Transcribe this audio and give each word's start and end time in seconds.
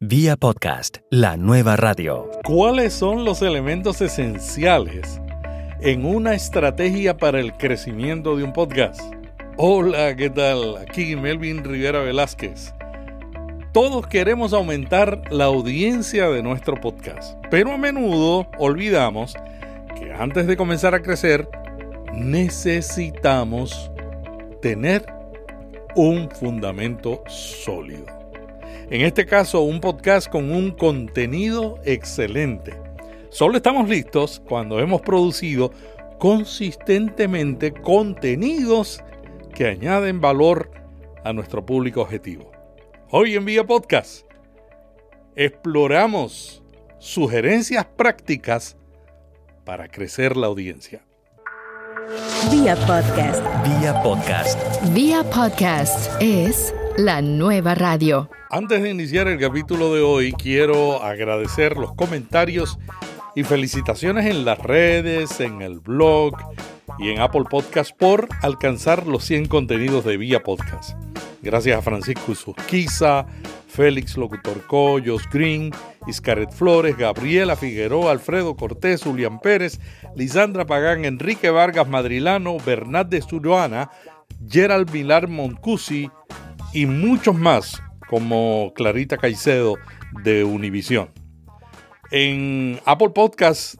Vía 0.00 0.36
podcast, 0.36 0.98
la 1.10 1.38
nueva 1.38 1.74
radio. 1.74 2.30
¿Cuáles 2.44 2.92
son 2.92 3.24
los 3.24 3.40
elementos 3.40 4.02
esenciales 4.02 5.22
en 5.80 6.04
una 6.04 6.34
estrategia 6.34 7.16
para 7.16 7.40
el 7.40 7.54
crecimiento 7.54 8.36
de 8.36 8.44
un 8.44 8.52
podcast? 8.52 9.00
Hola, 9.56 10.14
¿qué 10.14 10.28
tal? 10.28 10.76
Aquí 10.76 11.16
Melvin 11.16 11.64
Rivera 11.64 12.00
Velázquez. 12.00 12.74
Todos 13.72 14.06
queremos 14.06 14.52
aumentar 14.52 15.32
la 15.32 15.46
audiencia 15.46 16.28
de 16.28 16.42
nuestro 16.42 16.78
podcast, 16.78 17.42
pero 17.50 17.72
a 17.72 17.78
menudo 17.78 18.50
olvidamos 18.58 19.34
que 19.98 20.12
antes 20.12 20.46
de 20.46 20.58
comenzar 20.58 20.94
a 20.94 21.00
crecer 21.00 21.48
necesitamos 22.12 23.90
tener 24.60 25.06
un 25.94 26.28
fundamento 26.30 27.22
sólido. 27.28 28.15
En 28.88 29.00
este 29.00 29.26
caso, 29.26 29.62
un 29.62 29.80
podcast 29.80 30.28
con 30.28 30.52
un 30.52 30.70
contenido 30.70 31.80
excelente. 31.84 32.80
Solo 33.30 33.56
estamos 33.56 33.88
listos 33.88 34.40
cuando 34.48 34.78
hemos 34.78 35.00
producido 35.00 35.72
consistentemente 36.18 37.72
contenidos 37.72 39.02
que 39.52 39.66
añaden 39.66 40.20
valor 40.20 40.70
a 41.24 41.32
nuestro 41.32 41.66
público 41.66 42.00
objetivo. 42.00 42.52
Hoy 43.10 43.34
en 43.34 43.44
Vía 43.44 43.66
Podcast 43.66 44.24
exploramos 45.34 46.62
sugerencias 47.00 47.84
prácticas 47.84 48.76
para 49.64 49.88
crecer 49.88 50.36
la 50.36 50.46
audiencia. 50.46 51.04
Vía 52.52 52.76
Podcast. 52.76 53.42
Vía 53.64 54.00
podcast. 54.00 54.94
Vía 54.94 55.24
Podcast 55.24 56.22
es 56.22 56.72
la 56.98 57.20
nueva 57.20 57.74
radio. 57.74 58.30
Antes 58.50 58.82
de 58.82 58.90
iniciar 58.90 59.28
el 59.28 59.38
capítulo 59.38 59.94
de 59.94 60.00
hoy, 60.00 60.32
quiero 60.32 61.02
agradecer 61.02 61.76
los 61.76 61.94
comentarios 61.94 62.78
y 63.34 63.42
felicitaciones 63.42 64.26
en 64.26 64.44
las 64.44 64.58
redes, 64.58 65.40
en 65.40 65.60
el 65.60 65.80
blog 65.80 66.34
y 66.98 67.10
en 67.10 67.20
Apple 67.20 67.44
Podcast 67.50 67.94
por 67.96 68.28
alcanzar 68.40 69.06
los 69.06 69.24
100 69.24 69.46
contenidos 69.46 70.04
de 70.04 70.16
Vía 70.16 70.42
Podcast. 70.42 70.96
Gracias 71.42 71.78
a 71.78 71.82
Francisco 71.82 72.34
Susquiza, 72.34 73.26
Félix 73.68 74.16
Locutor 74.16 74.66
Collos 74.66 75.28
Green, 75.30 75.72
Iscaret 76.06 76.50
Flores, 76.50 76.96
Gabriela 76.96 77.56
Figueroa, 77.56 78.10
Alfredo 78.10 78.56
Cortés, 78.56 79.02
Julián 79.02 79.40
Pérez, 79.40 79.80
Lisandra 80.14 80.64
Pagán, 80.64 81.04
Enrique 81.04 81.50
Vargas 81.50 81.88
Madrilano, 81.88 82.56
Bernat 82.58 83.08
de 83.08 83.20
Sturuana, 83.20 83.90
Gerald 84.48 84.90
Vilar 84.90 85.28
Moncusi 85.28 86.10
y 86.72 86.86
muchos 86.86 87.34
más 87.36 87.82
como 88.08 88.72
Clarita 88.74 89.16
Caicedo 89.16 89.76
de 90.22 90.44
Univisión. 90.44 91.10
En 92.10 92.80
Apple 92.84 93.10
Podcast 93.10 93.76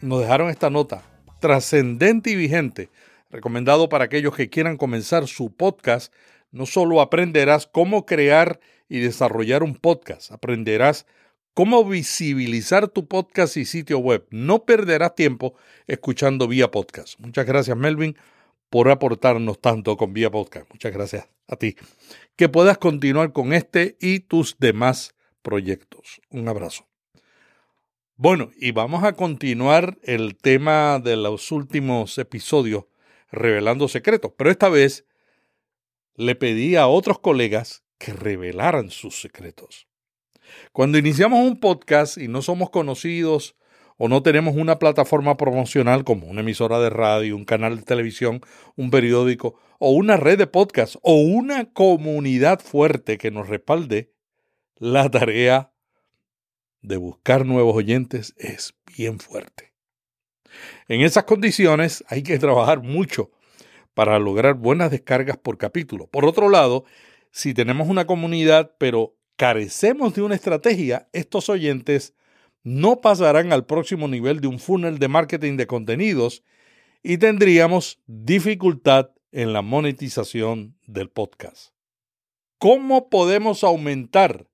nos 0.00 0.20
dejaron 0.20 0.50
esta 0.50 0.70
nota, 0.70 1.02
trascendente 1.40 2.30
y 2.30 2.36
vigente, 2.36 2.88
recomendado 3.30 3.88
para 3.88 4.04
aquellos 4.04 4.34
que 4.34 4.48
quieran 4.48 4.76
comenzar 4.76 5.26
su 5.26 5.54
podcast. 5.54 6.12
No 6.52 6.66
solo 6.66 7.00
aprenderás 7.00 7.66
cómo 7.66 8.06
crear 8.06 8.60
y 8.88 9.00
desarrollar 9.00 9.62
un 9.62 9.74
podcast, 9.74 10.32
aprenderás 10.32 11.06
cómo 11.54 11.84
visibilizar 11.84 12.88
tu 12.88 13.06
podcast 13.06 13.56
y 13.56 13.64
sitio 13.64 13.98
web. 13.98 14.26
No 14.30 14.64
perderás 14.64 15.14
tiempo 15.14 15.54
escuchando 15.86 16.48
vía 16.48 16.70
podcast. 16.70 17.18
Muchas 17.20 17.46
gracias, 17.46 17.76
Melvin, 17.76 18.16
por 18.70 18.88
aportarnos 18.88 19.60
tanto 19.60 19.96
con 19.96 20.12
vía 20.14 20.30
podcast. 20.30 20.70
Muchas 20.70 20.92
gracias 20.92 21.28
a 21.48 21.56
ti 21.56 21.76
que 22.36 22.48
puedas 22.48 22.78
continuar 22.78 23.32
con 23.32 23.52
este 23.52 23.98
y 24.00 24.20
tus 24.20 24.56
demás 24.58 25.14
proyectos. 25.42 26.20
Un 26.30 26.48
abrazo. 26.48 26.86
Bueno, 28.16 28.50
y 28.56 28.72
vamos 28.72 29.04
a 29.04 29.14
continuar 29.14 29.98
el 30.02 30.36
tema 30.36 30.98
de 30.98 31.16
los 31.16 31.52
últimos 31.52 32.16
episodios 32.18 32.84
revelando 33.30 33.88
secretos, 33.88 34.32
pero 34.36 34.50
esta 34.50 34.68
vez 34.68 35.06
le 36.14 36.34
pedí 36.34 36.76
a 36.76 36.86
otros 36.86 37.18
colegas 37.18 37.82
que 37.98 38.12
revelaran 38.12 38.90
sus 38.90 39.20
secretos. 39.20 39.86
Cuando 40.72 40.98
iniciamos 40.98 41.40
un 41.40 41.60
podcast 41.60 42.18
y 42.18 42.28
no 42.28 42.42
somos 42.42 42.70
conocidos 42.70 43.56
o 44.02 44.08
no 44.08 44.22
tenemos 44.22 44.56
una 44.56 44.78
plataforma 44.78 45.36
promocional 45.36 46.04
como 46.04 46.26
una 46.26 46.40
emisora 46.40 46.80
de 46.80 46.88
radio, 46.88 47.36
un 47.36 47.44
canal 47.44 47.76
de 47.76 47.82
televisión, 47.82 48.40
un 48.74 48.90
periódico 48.90 49.60
o 49.78 49.90
una 49.90 50.16
red 50.16 50.38
de 50.38 50.46
podcast 50.46 50.96
o 51.02 51.16
una 51.16 51.70
comunidad 51.74 52.60
fuerte 52.60 53.18
que 53.18 53.30
nos 53.30 53.50
respalde, 53.50 54.10
la 54.76 55.10
tarea 55.10 55.74
de 56.80 56.96
buscar 56.96 57.44
nuevos 57.44 57.76
oyentes 57.76 58.32
es 58.38 58.72
bien 58.96 59.18
fuerte. 59.18 59.74
En 60.88 61.02
esas 61.02 61.24
condiciones 61.24 62.02
hay 62.08 62.22
que 62.22 62.38
trabajar 62.38 62.80
mucho 62.80 63.30
para 63.92 64.18
lograr 64.18 64.54
buenas 64.54 64.90
descargas 64.90 65.36
por 65.36 65.58
capítulo. 65.58 66.06
Por 66.06 66.24
otro 66.24 66.48
lado, 66.48 66.86
si 67.32 67.52
tenemos 67.52 67.86
una 67.86 68.06
comunidad 68.06 68.76
pero 68.78 69.18
carecemos 69.36 70.14
de 70.14 70.22
una 70.22 70.36
estrategia, 70.36 71.10
estos 71.12 71.50
oyentes 71.50 72.14
no 72.62 73.00
pasarán 73.00 73.52
al 73.52 73.66
próximo 73.66 74.08
nivel 74.08 74.40
de 74.40 74.48
un 74.48 74.58
funnel 74.58 74.98
de 74.98 75.08
marketing 75.08 75.56
de 75.56 75.66
contenidos 75.66 76.42
y 77.02 77.18
tendríamos 77.18 78.00
dificultad 78.06 79.10
en 79.32 79.52
la 79.52 79.62
monetización 79.62 80.76
del 80.86 81.08
podcast. 81.08 81.72
¿Cómo 82.58 83.08
podemos 83.08 83.64
aumentar 83.64 84.46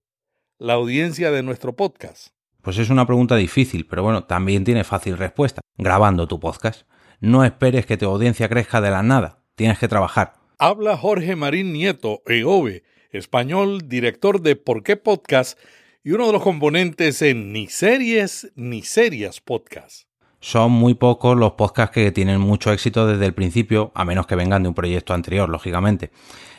la 0.58 0.74
audiencia 0.74 1.30
de 1.30 1.42
nuestro 1.42 1.74
podcast? 1.74 2.28
Pues 2.62 2.78
es 2.78 2.90
una 2.90 3.06
pregunta 3.06 3.36
difícil, 3.36 3.86
pero 3.86 4.02
bueno, 4.02 4.24
también 4.24 4.64
tiene 4.64 4.84
fácil 4.84 5.16
respuesta. 5.16 5.60
Grabando 5.76 6.28
tu 6.28 6.38
podcast. 6.40 6.82
No 7.20 7.44
esperes 7.44 7.86
que 7.86 7.96
tu 7.96 8.06
audiencia 8.06 8.48
crezca 8.48 8.80
de 8.80 8.90
la 8.90 9.02
nada. 9.02 9.42
Tienes 9.54 9.78
que 9.78 9.88
trabajar. 9.88 10.34
Habla 10.58 10.96
Jorge 10.96 11.36
Marín 11.36 11.72
Nieto, 11.72 12.22
EOBE, 12.26 12.84
español, 13.10 13.88
director 13.88 14.40
de 14.40 14.56
Por 14.56 14.82
qué 14.82 14.96
Podcast 14.96 15.58
y 16.06 16.12
uno 16.12 16.28
de 16.28 16.34
los 16.34 16.42
componentes 16.44 17.20
en 17.20 17.52
Ni 17.52 17.66
Series 17.66 18.52
ni 18.54 18.82
Serias 18.82 19.40
Podcast. 19.40 20.02
Son 20.38 20.70
muy 20.70 20.94
pocos 20.94 21.36
los 21.36 21.54
podcasts 21.54 21.92
que 21.92 22.12
tienen 22.12 22.40
mucho 22.40 22.72
éxito 22.72 23.08
desde 23.08 23.26
el 23.26 23.34
principio, 23.34 23.90
a 23.92 24.04
menos 24.04 24.28
que 24.28 24.36
vengan 24.36 24.62
de 24.62 24.68
un 24.68 24.74
proyecto 24.76 25.14
anterior, 25.14 25.48
lógicamente. 25.48 26.12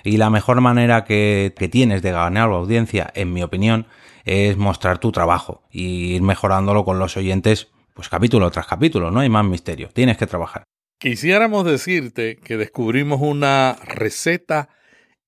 Y 0.03 0.17
la 0.17 0.29
mejor 0.29 0.59
manera 0.59 1.05
que, 1.05 1.53
que 1.57 1.69
tienes 1.69 2.01
de 2.01 2.11
ganar 2.11 2.49
la 2.49 2.57
audiencia, 2.57 3.09
en 3.15 3.31
mi 3.31 3.41
opinión, 3.41 3.87
es 4.25 4.57
mostrar 4.57 4.97
tu 4.97 5.13
trabajo 5.13 5.63
y 5.71 6.15
ir 6.15 6.23
mejorándolo 6.23 6.83
con 6.83 6.99
los 6.99 7.15
oyentes, 7.15 7.69
pues 7.93 8.09
capítulo 8.09 8.51
tras 8.51 8.67
capítulo, 8.67 9.11
no 9.11 9.21
hay 9.21 9.29
más 9.29 9.45
misterio, 9.45 9.87
tienes 9.93 10.17
que 10.17 10.27
trabajar. 10.27 10.63
Quisiéramos 10.99 11.63
decirte 11.63 12.35
que 12.35 12.57
descubrimos 12.57 13.21
una 13.21 13.77
receta 13.85 14.67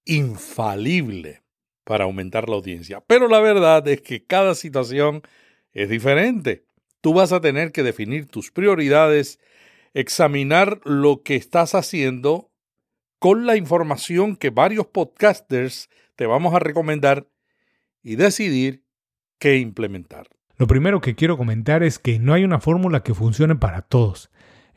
infalible 0.03 1.43
para 1.89 2.03
aumentar 2.03 2.47
la 2.47 2.55
audiencia. 2.55 3.01
Pero 3.07 3.27
la 3.27 3.39
verdad 3.39 3.87
es 3.87 4.01
que 4.01 4.23
cada 4.23 4.53
situación 4.53 5.23
es 5.73 5.89
diferente. 5.89 6.63
Tú 7.01 7.15
vas 7.15 7.31
a 7.31 7.41
tener 7.41 7.71
que 7.71 7.81
definir 7.81 8.27
tus 8.27 8.51
prioridades, 8.51 9.39
examinar 9.95 10.81
lo 10.83 11.23
que 11.23 11.35
estás 11.35 11.73
haciendo 11.73 12.51
con 13.17 13.47
la 13.47 13.55
información 13.55 14.35
que 14.35 14.51
varios 14.51 14.85
podcasters 14.85 15.89
te 16.15 16.27
vamos 16.27 16.53
a 16.53 16.59
recomendar 16.59 17.25
y 18.03 18.17
decidir 18.17 18.83
qué 19.39 19.57
implementar. 19.57 20.27
Lo 20.57 20.67
primero 20.67 21.01
que 21.01 21.15
quiero 21.15 21.37
comentar 21.37 21.81
es 21.81 21.97
que 21.97 22.19
no 22.19 22.35
hay 22.35 22.43
una 22.43 22.59
fórmula 22.59 23.01
que 23.01 23.15
funcione 23.15 23.55
para 23.55 23.81
todos. 23.81 24.29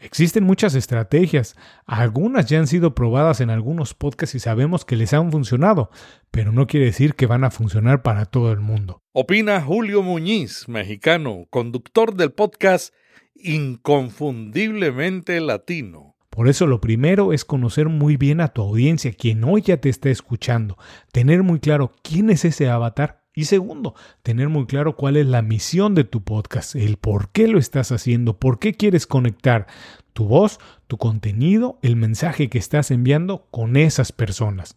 Existen 0.03 0.43
muchas 0.43 0.75
estrategias, 0.75 1.55
algunas 1.87 2.47
ya 2.47 2.59
han 2.59 2.67
sido 2.67 2.93
probadas 2.93 3.41
en 3.41 3.51
algunos 3.51 3.95
podcasts 3.95 4.35
y 4.35 4.41
sabemos 4.41 4.85
que 4.85 4.97
les 4.97 5.13
han 5.13 5.31
funcionado, 5.31 5.91
pero 6.33 6.51
no 6.51 6.67
quiere 6.67 6.87
decir 6.87 7.15
que 7.15 7.27
van 7.27 7.45
a 7.45 7.53
funcionar 7.53 8.03
para 8.03 8.25
todo 8.25 8.51
el 8.51 8.59
mundo. 8.59 9.01
Opina 9.13 9.61
Julio 9.61 10.03
Muñiz, 10.03 10.69
mexicano, 10.69 11.47
conductor 11.51 12.17
del 12.17 12.33
podcast 12.33 12.93
Inconfundiblemente 13.37 15.41
Latino. 15.41 16.17
Por 16.31 16.49
eso 16.49 16.67
lo 16.67 16.81
primero 16.81 17.33
es 17.33 17.45
conocer 17.45 17.89
muy 17.89 18.17
bien 18.17 18.41
a 18.41 18.49
tu 18.49 18.63
audiencia, 18.63 19.13
quien 19.13 19.45
hoy 19.45 19.63
ya 19.63 19.77
te 19.77 19.89
está 19.89 20.11
escuchando, 20.11 20.79
tener 21.13 21.45
muy 21.45 21.61
claro 21.61 21.93
quién 22.03 22.29
es 22.31 22.45
ese 22.45 22.69
avatar 22.69 23.22
y 23.35 23.47
segundo, 23.47 23.95
tener 24.23 24.51
muy 24.51 24.67
claro 24.67 24.95
cuál 24.95 25.17
es 25.17 25.27
la 25.27 25.41
misión 25.41 25.95
de 25.95 26.05
tu 26.05 26.23
podcast, 26.23 26.75
el 26.77 26.99
por 26.99 27.31
qué 27.31 27.49
lo 27.49 27.59
estás 27.59 27.91
haciendo, 27.91 28.39
por 28.39 28.59
qué 28.59 28.75
quieres 28.75 29.07
conectar 29.07 29.67
tu 30.13 30.27
voz, 30.27 30.59
tu 30.87 30.99
contenido, 30.99 31.79
el 31.83 31.97
mensaje 31.97 32.51
que 32.51 32.59
estás 32.59 32.91
enviando 32.91 33.47
con 33.51 33.77
esas 33.77 34.13
personas. 34.13 34.77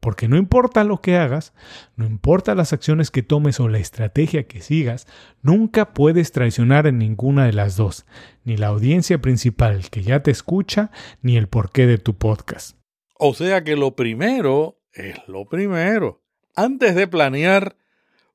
Porque 0.00 0.28
no 0.28 0.36
importa 0.36 0.84
lo 0.84 1.00
que 1.00 1.16
hagas, 1.16 1.54
no 1.96 2.04
importa 2.04 2.54
las 2.54 2.74
acciones 2.74 3.10
que 3.10 3.22
tomes 3.22 3.58
o 3.58 3.68
la 3.68 3.78
estrategia 3.78 4.46
que 4.46 4.60
sigas, 4.60 5.06
nunca 5.40 5.94
puedes 5.94 6.30
traicionar 6.30 6.86
en 6.86 6.98
ninguna 6.98 7.46
de 7.46 7.54
las 7.54 7.76
dos, 7.76 8.04
ni 8.44 8.58
la 8.58 8.66
audiencia 8.66 9.22
principal 9.22 9.88
que 9.88 10.02
ya 10.02 10.22
te 10.22 10.30
escucha, 10.30 10.90
ni 11.22 11.38
el 11.38 11.48
porqué 11.48 11.86
de 11.86 11.96
tu 11.96 12.12
podcast. 12.18 12.76
O 13.18 13.32
sea 13.32 13.64
que 13.64 13.76
lo 13.76 13.96
primero 13.96 14.78
es 14.92 15.16
lo 15.26 15.46
primero. 15.46 16.22
Antes 16.54 16.94
de 16.94 17.08
planear 17.08 17.76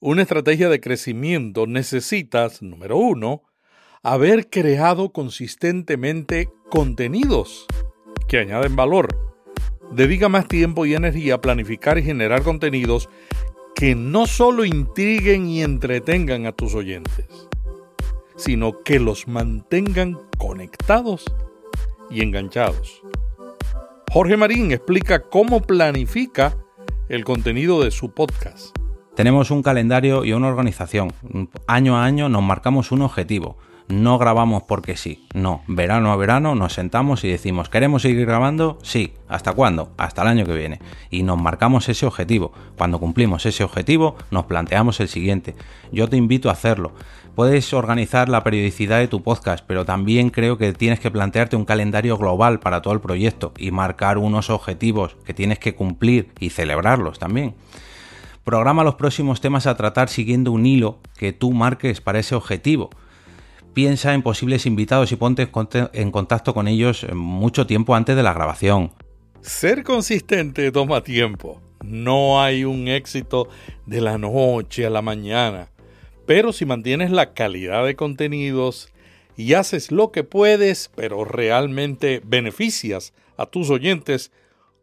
una 0.01 0.21
estrategia 0.21 0.69
de 0.69 0.79
crecimiento 0.79 1.67
necesitas, 1.67 2.61
número 2.61 2.97
uno, 2.97 3.43
haber 4.01 4.49
creado 4.49 5.11
consistentemente 5.11 6.49
contenidos 6.69 7.65
que 8.27 8.39
añaden 8.39 8.77
valor. 8.77 9.09
Dedica 9.91 10.29
más 10.29 10.47
tiempo 10.47 10.85
y 10.85 10.93
energía 10.93 11.35
a 11.35 11.41
planificar 11.41 11.97
y 11.97 12.03
generar 12.03 12.43
contenidos 12.43 13.09
que 13.75 13.93
no 13.95 14.25
solo 14.25 14.63
intriguen 14.63 15.47
y 15.47 15.63
entretengan 15.63 16.45
a 16.45 16.53
tus 16.53 16.75
oyentes, 16.75 17.27
sino 18.37 18.81
que 18.83 18.99
los 18.99 19.27
mantengan 19.27 20.17
conectados 20.37 21.25
y 22.09 22.21
enganchados. 22.21 23.01
Jorge 24.11 24.37
Marín 24.37 24.71
explica 24.71 25.23
cómo 25.23 25.61
planifica 25.61 26.57
el 27.09 27.25
contenido 27.25 27.83
de 27.83 27.91
su 27.91 28.13
podcast. 28.13 28.79
Tenemos 29.19 29.51
un 29.51 29.61
calendario 29.61 30.23
y 30.23 30.31
una 30.31 30.47
organización. 30.47 31.11
Año 31.67 31.97
a 31.97 32.05
año 32.05 32.29
nos 32.29 32.41
marcamos 32.41 32.93
un 32.93 33.01
objetivo 33.01 33.57
no 33.89 34.19
grabamos 34.19 34.63
porque 34.63 34.95
sí. 34.95 35.25
No, 35.33 35.63
verano 35.67 36.11
a 36.11 36.15
verano 36.15 36.53
nos 36.53 36.73
sentamos 36.73 37.23
y 37.23 37.29
decimos, 37.29 37.69
¿queremos 37.69 38.03
seguir 38.03 38.25
grabando? 38.25 38.77
Sí. 38.83 39.13
¿Hasta 39.27 39.53
cuándo? 39.53 39.91
Hasta 39.97 40.21
el 40.21 40.27
año 40.27 40.45
que 40.45 40.53
viene. 40.53 40.79
Y 41.09 41.23
nos 41.23 41.39
marcamos 41.39 41.89
ese 41.89 42.05
objetivo. 42.05 42.53
Cuando 42.77 42.99
cumplimos 42.99 43.47
ese 43.47 43.63
objetivo, 43.63 44.15
nos 44.29 44.45
planteamos 44.45 44.99
el 44.99 45.07
siguiente. 45.07 45.55
Yo 45.91 46.07
te 46.07 46.17
invito 46.17 46.49
a 46.49 46.53
hacerlo. 46.53 46.93
Puedes 47.33 47.73
organizar 47.73 48.29
la 48.29 48.43
periodicidad 48.43 48.99
de 48.99 49.07
tu 49.07 49.23
podcast, 49.23 49.65
pero 49.65 49.85
también 49.85 50.29
creo 50.29 50.57
que 50.57 50.71
tienes 50.73 50.99
que 50.99 51.09
plantearte 51.09 51.55
un 51.55 51.65
calendario 51.65 52.17
global 52.17 52.59
para 52.59 52.81
todo 52.81 52.93
el 52.93 53.01
proyecto 53.01 53.53
y 53.57 53.71
marcar 53.71 54.19
unos 54.19 54.51
objetivos 54.51 55.17
que 55.25 55.33
tienes 55.33 55.57
que 55.57 55.73
cumplir 55.73 56.31
y 56.39 56.51
celebrarlos 56.51 57.17
también. 57.17 57.55
Programa 58.49 58.83
los 58.83 58.95
próximos 58.95 59.41
temas 59.41 59.67
a 59.67 59.77
tratar 59.77 60.09
siguiendo 60.09 60.51
un 60.51 60.65
hilo 60.65 60.97
que 61.19 61.33
tú 61.33 61.51
marques 61.51 62.01
para 62.01 62.17
ese 62.17 62.33
objetivo 62.33 62.89
piensa 63.75 64.15
en 64.15 64.23
posibles 64.23 64.65
invitados 64.65 65.11
y 65.11 65.17
ponte 65.17 65.47
en 65.93 66.09
contacto 66.09 66.55
con 66.55 66.67
ellos 66.67 67.05
mucho 67.13 67.67
tiempo 67.67 67.93
antes 67.93 68.15
de 68.15 68.23
la 68.23 68.33
grabación. 68.33 68.91
Ser 69.41 69.83
consistente 69.83 70.71
toma 70.71 71.03
tiempo. 71.03 71.61
No 71.83 72.41
hay 72.41 72.63
un 72.63 72.87
éxito 72.87 73.49
de 73.85 74.01
la 74.01 74.17
noche 74.17 74.83
a 74.83 74.89
la 74.89 75.03
mañana. 75.03 75.69
Pero 76.25 76.51
si 76.51 76.65
mantienes 76.65 77.11
la 77.11 77.35
calidad 77.35 77.85
de 77.85 77.95
contenidos 77.95 78.91
y 79.37 79.53
haces 79.53 79.91
lo 79.91 80.11
que 80.11 80.23
puedes, 80.23 80.89
pero 80.95 81.23
realmente 81.23 82.19
beneficias 82.25 83.13
a 83.37 83.45
tus 83.45 83.69
oyentes, 83.69 84.31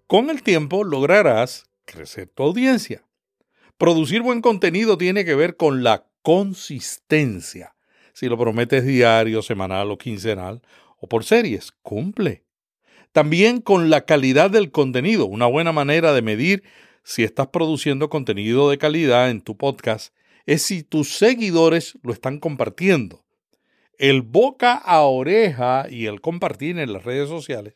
con 0.07 0.31
el 0.31 0.45
tiempo 0.45 0.85
lograrás 0.85 1.65
crecer 1.85 2.29
tu 2.29 2.45
audiencia. 2.45 3.06
Producir 3.79 4.23
buen 4.23 4.41
contenido 4.41 4.97
tiene 4.97 5.25
que 5.25 5.35
ver 5.35 5.57
con 5.57 5.83
la 5.83 6.07
consistencia 6.23 7.77
si 8.15 8.31
lo 8.31 8.39
prometes 8.39 8.87
diario, 8.87 9.43
semanal 9.43 9.91
o 9.91 9.99
quincenal, 9.99 10.63
o 10.99 11.07
por 11.07 11.25
series, 11.25 11.73
cumple. 11.83 12.45
También 13.13 13.61
con 13.61 13.91
la 13.91 14.07
calidad 14.07 14.51
del 14.51 14.71
contenido, 14.71 15.27
una 15.27 15.45
buena 15.45 15.73
manera 15.73 16.15
de 16.15 16.23
medir 16.23 16.63
si 17.03 17.25
estás 17.25 17.49
produciendo 17.49 18.09
contenido 18.09 18.71
de 18.71 18.79
calidad 18.79 19.29
en 19.29 19.43
tu 19.43 19.59
podcast 19.59 20.15
es 20.47 20.63
si 20.63 20.83
tus 20.83 21.11
seguidores 21.11 21.99
lo 22.03 22.15
están 22.15 22.39
compartiendo. 22.41 23.27
El 23.99 24.23
boca 24.23 24.73
a 24.73 25.03
oreja 25.03 25.87
y 25.91 26.07
el 26.07 26.23
compartir 26.23 26.79
en 26.79 26.95
las 26.95 27.05
redes 27.05 27.29
sociales 27.29 27.75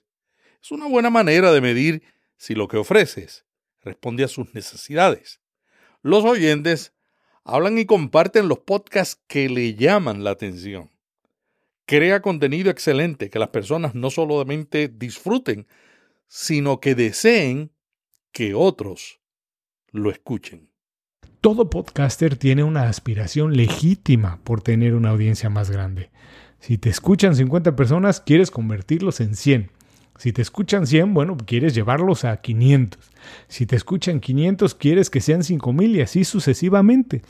es 0.62 0.70
una 0.70 0.86
buena 0.86 1.10
manera 1.10 1.52
de 1.52 1.60
medir 1.60 2.02
si 2.38 2.54
lo 2.54 2.66
que 2.66 2.78
ofreces 2.78 3.44
responde 3.82 4.24
a 4.24 4.28
sus 4.28 4.54
necesidades. 4.54 5.39
Los 6.02 6.24
oyentes 6.24 6.94
hablan 7.44 7.78
y 7.78 7.84
comparten 7.84 8.48
los 8.48 8.60
podcasts 8.60 9.20
que 9.26 9.48
le 9.48 9.74
llaman 9.74 10.24
la 10.24 10.30
atención. 10.30 10.90
Crea 11.84 12.22
contenido 12.22 12.70
excelente 12.70 13.30
que 13.30 13.38
las 13.38 13.48
personas 13.48 13.94
no 13.94 14.10
solamente 14.10 14.88
disfruten, 14.88 15.66
sino 16.28 16.80
que 16.80 16.94
deseen 16.94 17.72
que 18.32 18.54
otros 18.54 19.20
lo 19.90 20.10
escuchen. 20.10 20.70
Todo 21.40 21.68
podcaster 21.68 22.36
tiene 22.36 22.62
una 22.62 22.88
aspiración 22.88 23.56
legítima 23.56 24.40
por 24.44 24.62
tener 24.62 24.94
una 24.94 25.10
audiencia 25.10 25.50
más 25.50 25.70
grande. 25.70 26.10
Si 26.60 26.78
te 26.78 26.90
escuchan 26.90 27.34
50 27.34 27.74
personas, 27.74 28.20
quieres 28.20 28.50
convertirlos 28.50 29.20
en 29.20 29.34
100. 29.34 29.70
Si 30.20 30.34
te 30.34 30.42
escuchan 30.42 30.86
100, 30.86 31.14
bueno, 31.14 31.38
quieres 31.38 31.74
llevarlos 31.74 32.26
a 32.26 32.36
500. 32.36 33.10
Si 33.48 33.64
te 33.64 33.74
escuchan 33.74 34.20
500, 34.20 34.74
quieres 34.74 35.08
que 35.08 35.22
sean 35.22 35.42
5000 35.42 35.96
y 35.96 36.02
así 36.02 36.24
sucesivamente. 36.24 37.22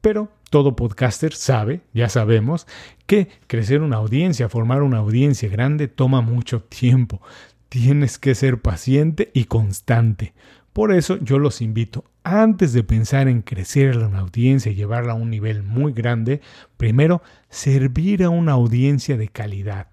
Pero 0.00 0.28
todo 0.50 0.74
podcaster 0.74 1.34
sabe, 1.34 1.82
ya 1.94 2.08
sabemos, 2.08 2.66
que 3.06 3.28
crecer 3.46 3.80
una 3.80 3.98
audiencia, 3.98 4.48
formar 4.48 4.82
una 4.82 4.98
audiencia 4.98 5.48
grande 5.48 5.86
toma 5.86 6.20
mucho 6.20 6.64
tiempo. 6.64 7.22
Tienes 7.68 8.18
que 8.18 8.34
ser 8.34 8.60
paciente 8.60 9.30
y 9.34 9.44
constante. 9.44 10.34
Por 10.72 10.92
eso 10.92 11.18
yo 11.18 11.38
los 11.38 11.60
invito, 11.60 12.06
antes 12.24 12.72
de 12.72 12.82
pensar 12.82 13.28
en 13.28 13.42
crecer 13.42 13.96
una 13.98 14.18
audiencia 14.18 14.72
y 14.72 14.74
llevarla 14.74 15.12
a 15.12 15.14
un 15.16 15.30
nivel 15.30 15.62
muy 15.62 15.92
grande, 15.92 16.40
primero 16.76 17.22
servir 17.50 18.24
a 18.24 18.30
una 18.30 18.50
audiencia 18.50 19.16
de 19.16 19.28
calidad. 19.28 19.90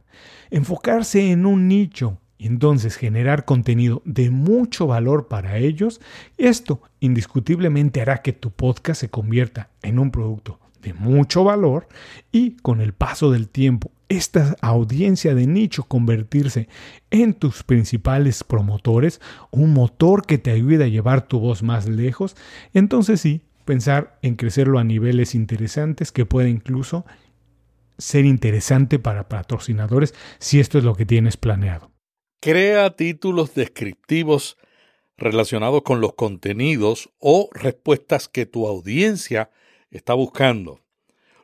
Enfocarse 0.50 1.30
en 1.30 1.46
un 1.46 1.68
nicho, 1.68 2.18
y 2.40 2.48
entonces 2.48 2.96
generar 2.96 3.44
contenido 3.44 4.02
de 4.06 4.32
mucho 4.32 4.88
valor 4.88 5.28
para 5.28 5.58
ellos, 5.58 6.00
esto 6.38 6.82
indiscutiblemente 7.02 8.02
hará 8.02 8.22
que 8.22 8.34
tu 8.34 8.50
podcast 8.50 9.02
se 9.02 9.10
convierta 9.10 9.70
en 9.84 10.00
un 10.00 10.10
producto 10.10 10.58
de 10.82 10.94
mucho 10.94 11.44
valor 11.44 11.90
y 12.32 12.52
con 12.52 12.80
el 12.80 12.94
paso 12.94 13.30
del 13.30 13.50
tiempo 13.50 13.92
esta 14.08 14.56
audiencia 14.62 15.36
de 15.36 15.46
nicho 15.46 15.84
convertirse 15.84 16.70
en 17.12 17.34
tus 17.34 17.62
principales 17.62 18.44
promotores, 18.46 19.20
un 19.52 19.74
motor 19.74 20.26
que 20.26 20.38
te 20.38 20.52
ayude 20.52 20.86
a 20.86 20.88
llevar 20.88 21.28
tu 21.28 21.40
voz 21.40 21.62
más 21.62 21.88
lejos, 21.88 22.38
entonces 22.74 23.20
sí, 23.20 23.42
pensar 23.66 24.18
en 24.22 24.36
crecerlo 24.36 24.80
a 24.80 24.86
niveles 24.86 25.36
interesantes 25.36 26.14
que 26.14 26.26
puede 26.26 26.50
incluso 26.50 27.06
ser 27.98 28.24
interesante 28.24 28.98
para 28.98 29.28
patrocinadores 29.28 30.16
si 30.40 30.62
esto 30.62 30.78
es 30.78 30.86
lo 30.86 30.96
que 30.96 31.06
tienes 31.06 31.36
planeado. 31.36 31.92
Crea 32.42 32.92
títulos 32.96 33.54
descriptivos 33.54 34.58
relacionados 35.18 35.82
con 35.82 36.00
los 36.00 36.14
contenidos 36.14 37.10
o 37.20 37.50
respuestas 37.52 38.30
que 38.30 38.46
tu 38.46 38.66
audiencia 38.66 39.52
está 39.92 40.14
buscando. 40.14 40.80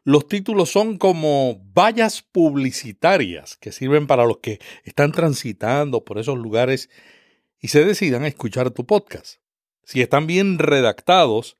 Los 0.05 0.29
títulos 0.29 0.71
son 0.71 0.97
como 0.97 1.59
vallas 1.73 2.21
publicitarias 2.21 3.57
que 3.57 3.73
sirven 3.73 4.07
para 4.07 4.25
los 4.25 4.37
que 4.37 4.59
están 4.85 5.11
transitando 5.11 6.05
por 6.05 6.17
esos 6.17 6.37
lugares 6.37 6.89
y 7.59 7.67
se 7.67 7.83
decidan 7.83 8.23
a 8.23 8.29
escuchar 8.29 8.71
tu 8.71 8.85
podcast. 8.85 9.41
Si 9.83 10.01
están 10.01 10.27
bien 10.27 10.59
redactados, 10.59 11.57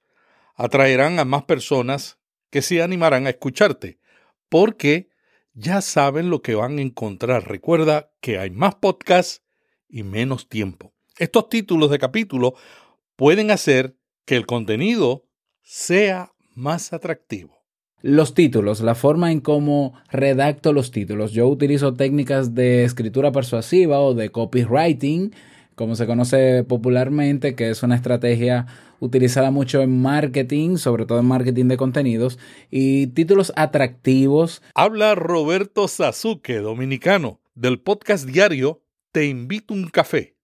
atraerán 0.56 1.20
a 1.20 1.26
más 1.26 1.44
personas 1.44 2.20
que 2.52 2.62
se 2.62 2.82
animarán 2.82 3.28
a 3.28 3.32
escucharte, 3.32 4.00
porque 4.48 5.10
ya 5.56 5.82
saben 5.82 6.30
lo 6.30 6.42
que 6.42 6.54
van 6.54 6.78
a 6.78 6.82
encontrar. 6.82 7.48
Recuerda 7.48 8.12
que 8.22 8.38
hay 8.38 8.52
más 8.52 8.76
podcasts 8.76 9.42
y 9.88 10.04
menos 10.04 10.48
tiempo. 10.50 10.94
Estos 11.18 11.50
títulos 11.50 11.90
de 11.90 11.98
capítulo 11.98 12.56
pueden 13.16 13.50
hacer 13.50 13.98
que 14.26 14.36
el 14.36 14.46
contenido 14.46 15.26
sea 15.64 16.34
más 16.54 16.94
atractivo. 16.94 17.56
Los 18.02 18.34
títulos, 18.36 18.82
la 18.82 18.94
forma 18.94 19.32
en 19.32 19.40
cómo 19.40 19.94
redacto 20.12 20.74
los 20.74 20.92
títulos. 20.92 21.32
Yo 21.32 21.48
utilizo 21.48 21.96
técnicas 21.96 22.54
de 22.54 22.84
escritura 22.84 23.32
persuasiva 23.32 24.00
o 24.00 24.14
de 24.14 24.30
copywriting, 24.30 25.34
como 25.76 25.96
se 25.96 26.08
conoce 26.08 26.64
popularmente, 26.64 27.54
que 27.56 27.70
es 27.70 27.84
una 27.84 27.96
estrategia 27.96 28.66
utilizada 29.00 29.52
mucho 29.52 29.82
en 29.82 30.02
marketing, 30.02 30.78
sobre 30.78 31.06
todo 31.06 31.20
en 31.20 31.26
marketing 31.26 31.68
de 31.68 31.78
contenidos, 31.78 32.40
y 32.72 33.08
títulos 33.08 33.54
atractivos. 33.56 34.62
Habla 34.74 35.16
Roberto 35.16 35.88
Sasuke, 35.88 36.60
dominicano, 36.60 37.40
del 37.54 37.80
podcast 37.80 38.26
diario 38.26 38.82
Te 39.12 39.26
invito 39.28 39.74
un 39.74 39.88
café. 39.90 40.36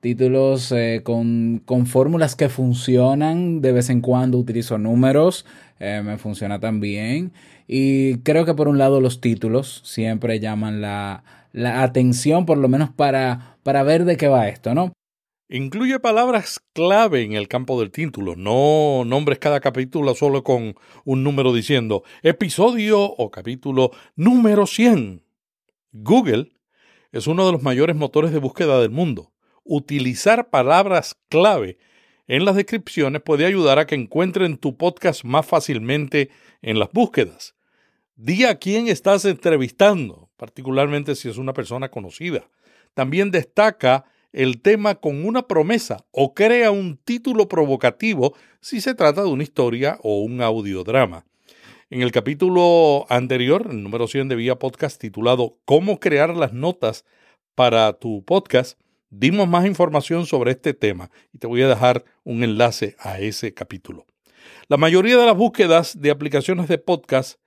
Títulos 0.00 0.72
eh, 0.72 1.02
con, 1.04 1.60
con 1.66 1.84
fórmulas 1.86 2.34
que 2.34 2.48
funcionan, 2.48 3.60
de 3.60 3.72
vez 3.72 3.90
en 3.90 4.00
cuando 4.00 4.38
utilizo 4.38 4.78
números, 4.78 5.44
eh, 5.78 6.00
me 6.02 6.16
funciona 6.16 6.58
también. 6.58 7.32
Y 7.66 8.18
creo 8.20 8.46
que 8.46 8.54
por 8.54 8.66
un 8.66 8.78
lado 8.78 9.02
los 9.02 9.20
títulos 9.20 9.82
siempre 9.84 10.40
llaman 10.40 10.80
la, 10.80 11.22
la 11.52 11.82
atención, 11.82 12.46
por 12.46 12.56
lo 12.58 12.68
menos 12.68 12.90
para, 12.90 13.49
para 13.62 13.82
ver 13.82 14.04
de 14.04 14.16
qué 14.16 14.28
va 14.28 14.48
esto, 14.48 14.74
¿no? 14.74 14.92
Incluye 15.48 15.98
palabras 15.98 16.60
clave 16.74 17.22
en 17.22 17.32
el 17.32 17.48
campo 17.48 17.80
del 17.80 17.90
título. 17.90 18.36
No 18.36 19.02
nombres 19.04 19.40
cada 19.40 19.58
capítulo 19.58 20.14
solo 20.14 20.44
con 20.44 20.76
un 21.04 21.24
número 21.24 21.52
diciendo 21.52 22.04
episodio 22.22 23.02
o 23.02 23.30
capítulo 23.32 23.90
número 24.14 24.66
100. 24.66 25.24
Google 25.90 26.52
es 27.10 27.26
uno 27.26 27.46
de 27.46 27.52
los 27.52 27.62
mayores 27.64 27.96
motores 27.96 28.30
de 28.30 28.38
búsqueda 28.38 28.80
del 28.80 28.90
mundo. 28.90 29.32
Utilizar 29.64 30.50
palabras 30.50 31.16
clave 31.28 31.78
en 32.28 32.44
las 32.44 32.54
descripciones 32.54 33.20
puede 33.22 33.44
ayudar 33.44 33.80
a 33.80 33.88
que 33.88 33.96
encuentren 33.96 34.56
tu 34.56 34.76
podcast 34.76 35.24
más 35.24 35.44
fácilmente 35.44 36.30
en 36.62 36.78
las 36.78 36.92
búsquedas. 36.92 37.56
Di 38.14 38.44
a 38.44 38.60
quién 38.60 38.86
estás 38.86 39.24
entrevistando, 39.24 40.30
particularmente 40.36 41.16
si 41.16 41.28
es 41.28 41.38
una 41.38 41.54
persona 41.54 41.88
conocida. 41.88 42.48
También 42.94 43.30
destaca 43.30 44.04
el 44.32 44.62
tema 44.62 44.94
con 44.96 45.24
una 45.24 45.46
promesa 45.46 46.04
o 46.12 46.34
crea 46.34 46.70
un 46.70 46.96
título 46.96 47.48
provocativo 47.48 48.34
si 48.60 48.80
se 48.80 48.94
trata 48.94 49.22
de 49.22 49.28
una 49.28 49.42
historia 49.42 49.98
o 50.02 50.20
un 50.20 50.40
audiodrama. 50.40 51.24
En 51.90 52.02
el 52.02 52.12
capítulo 52.12 53.06
anterior, 53.08 53.66
el 53.68 53.82
número 53.82 54.06
100 54.06 54.28
de 54.28 54.36
Vía 54.36 54.58
Podcast, 54.58 55.00
titulado 55.00 55.58
Cómo 55.64 55.98
crear 55.98 56.36
las 56.36 56.52
notas 56.52 57.04
para 57.56 57.92
tu 57.94 58.24
podcast, 58.24 58.78
dimos 59.10 59.48
más 59.48 59.66
información 59.66 60.24
sobre 60.26 60.52
este 60.52 60.72
tema 60.72 61.10
y 61.32 61.38
te 61.38 61.48
voy 61.48 61.62
a 61.62 61.68
dejar 61.68 62.04
un 62.22 62.44
enlace 62.44 62.94
a 63.00 63.18
ese 63.18 63.54
capítulo. 63.54 64.06
La 64.68 64.76
mayoría 64.76 65.16
de 65.16 65.26
las 65.26 65.36
búsquedas 65.36 66.00
de 66.00 66.12
aplicaciones 66.12 66.68
de 66.68 66.78
podcast 66.78 67.40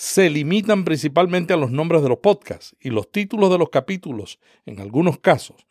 se 0.00 0.30
limitan 0.30 0.86
principalmente 0.86 1.52
a 1.52 1.58
los 1.58 1.70
nombres 1.70 2.02
de 2.02 2.08
los 2.08 2.20
podcasts 2.20 2.74
y 2.80 2.88
los 2.88 3.12
títulos 3.12 3.50
de 3.50 3.58
los 3.58 3.68
capítulos 3.68 4.40
en 4.64 4.80
algunos 4.80 5.18
casos, 5.18 5.66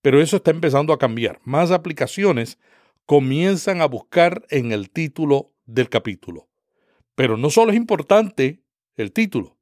pero 0.00 0.22
eso 0.22 0.36
está 0.36 0.52
empezando 0.52 0.92
a 0.92 1.00
cambiar. 1.00 1.40
Más 1.42 1.72
aplicaciones 1.72 2.60
comienzan 3.06 3.80
a 3.80 3.86
buscar 3.86 4.46
en 4.50 4.70
el 4.70 4.88
título 4.88 5.50
del 5.66 5.88
capítulo. 5.88 6.48
Pero 7.16 7.36
no 7.36 7.50
solo 7.50 7.72
es 7.72 7.76
importante 7.76 8.62
el 8.94 9.10
título, 9.10 9.58